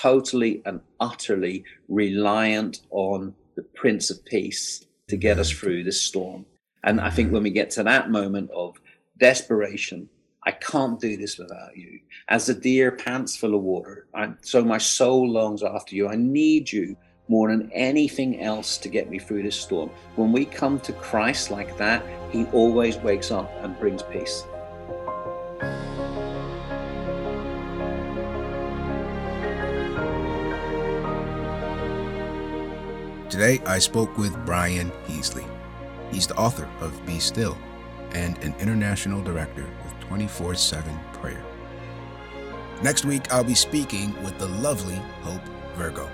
totally 0.00 0.62
and 0.64 0.80
utterly 1.00 1.64
reliant 1.88 2.80
on 2.90 3.34
the 3.56 3.62
Prince 3.62 4.10
of 4.10 4.24
Peace 4.24 4.86
to 5.08 5.16
get 5.16 5.38
us 5.38 5.50
through 5.50 5.84
this 5.84 6.00
storm. 6.00 6.46
And 6.84 7.00
I 7.00 7.10
think 7.10 7.32
when 7.32 7.42
we 7.42 7.50
get 7.50 7.70
to 7.72 7.82
that 7.82 8.10
moment 8.10 8.50
of 8.52 8.80
desperation, 9.18 10.08
I 10.46 10.52
can't 10.52 10.98
do 10.98 11.16
this 11.16 11.36
without 11.36 11.76
you. 11.76 12.00
As 12.28 12.46
the 12.46 12.54
deer 12.54 12.92
pants 12.92 13.36
for 13.36 13.48
the 13.48 13.58
water, 13.58 14.06
I, 14.14 14.32
so 14.40 14.64
my 14.64 14.78
soul 14.78 15.28
longs 15.28 15.62
after 15.62 15.94
you. 15.94 16.08
I 16.08 16.16
need 16.16 16.72
you 16.72 16.96
more 17.30 17.48
than 17.48 17.70
anything 17.72 18.40
else 18.40 18.76
to 18.76 18.88
get 18.88 19.08
me 19.08 19.16
through 19.20 19.44
this 19.44 19.54
storm. 19.54 19.88
When 20.16 20.32
we 20.32 20.44
come 20.44 20.80
to 20.80 20.92
Christ 20.92 21.52
like 21.52 21.78
that, 21.78 22.04
He 22.32 22.44
always 22.46 22.96
wakes 22.96 23.30
up 23.30 23.48
and 23.62 23.78
brings 23.78 24.02
peace. 24.02 24.44
Today, 33.30 33.60
I 33.64 33.78
spoke 33.78 34.18
with 34.18 34.34
Brian 34.44 34.90
Heasley. 35.06 35.48
He's 36.10 36.26
the 36.26 36.34
author 36.34 36.68
of 36.80 37.06
Be 37.06 37.20
Still 37.20 37.56
and 38.10 38.36
an 38.38 38.56
international 38.58 39.22
director 39.22 39.68
with 39.84 40.00
24 40.00 40.56
7 40.56 40.98
prayer. 41.12 41.44
Next 42.82 43.04
week, 43.04 43.32
I'll 43.32 43.44
be 43.44 43.54
speaking 43.54 44.20
with 44.24 44.36
the 44.38 44.48
lovely 44.48 44.96
Hope 45.22 45.42
Virgo. 45.76 46.10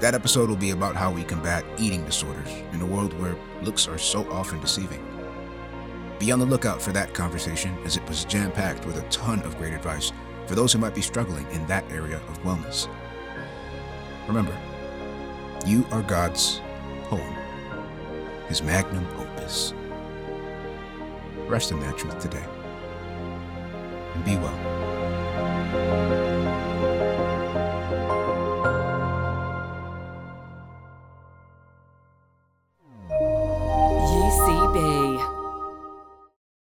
That 0.00 0.14
episode 0.14 0.48
will 0.48 0.56
be 0.56 0.70
about 0.70 0.96
how 0.96 1.10
we 1.10 1.22
combat 1.24 1.64
eating 1.78 2.04
disorders 2.04 2.50
in 2.72 2.80
a 2.80 2.86
world 2.86 3.18
where 3.20 3.36
looks 3.62 3.88
are 3.88 3.98
so 3.98 4.30
often 4.30 4.60
deceiving. 4.60 5.02
Be 6.18 6.32
on 6.32 6.38
the 6.38 6.46
lookout 6.46 6.82
for 6.82 6.92
that 6.92 7.14
conversation 7.14 7.76
as 7.84 7.96
it 7.96 8.06
was 8.08 8.24
jam 8.24 8.52
packed 8.52 8.86
with 8.86 8.98
a 8.98 9.08
ton 9.08 9.40
of 9.42 9.56
great 9.56 9.72
advice 9.72 10.12
for 10.46 10.54
those 10.54 10.72
who 10.72 10.78
might 10.78 10.94
be 10.94 11.00
struggling 11.00 11.46
in 11.52 11.66
that 11.66 11.90
area 11.90 12.20
of 12.28 12.42
wellness. 12.42 12.88
Remember, 14.26 14.56
you 15.66 15.86
are 15.90 16.02
God's 16.02 16.58
home, 17.04 17.34
His 18.48 18.62
magnum 18.62 19.06
opus. 19.16 19.72
Rest 21.46 21.72
in 21.72 21.80
that 21.80 21.96
truth 21.96 22.18
today 22.18 22.44
and 24.14 24.24
be 24.24 24.36
well. 24.36 26.23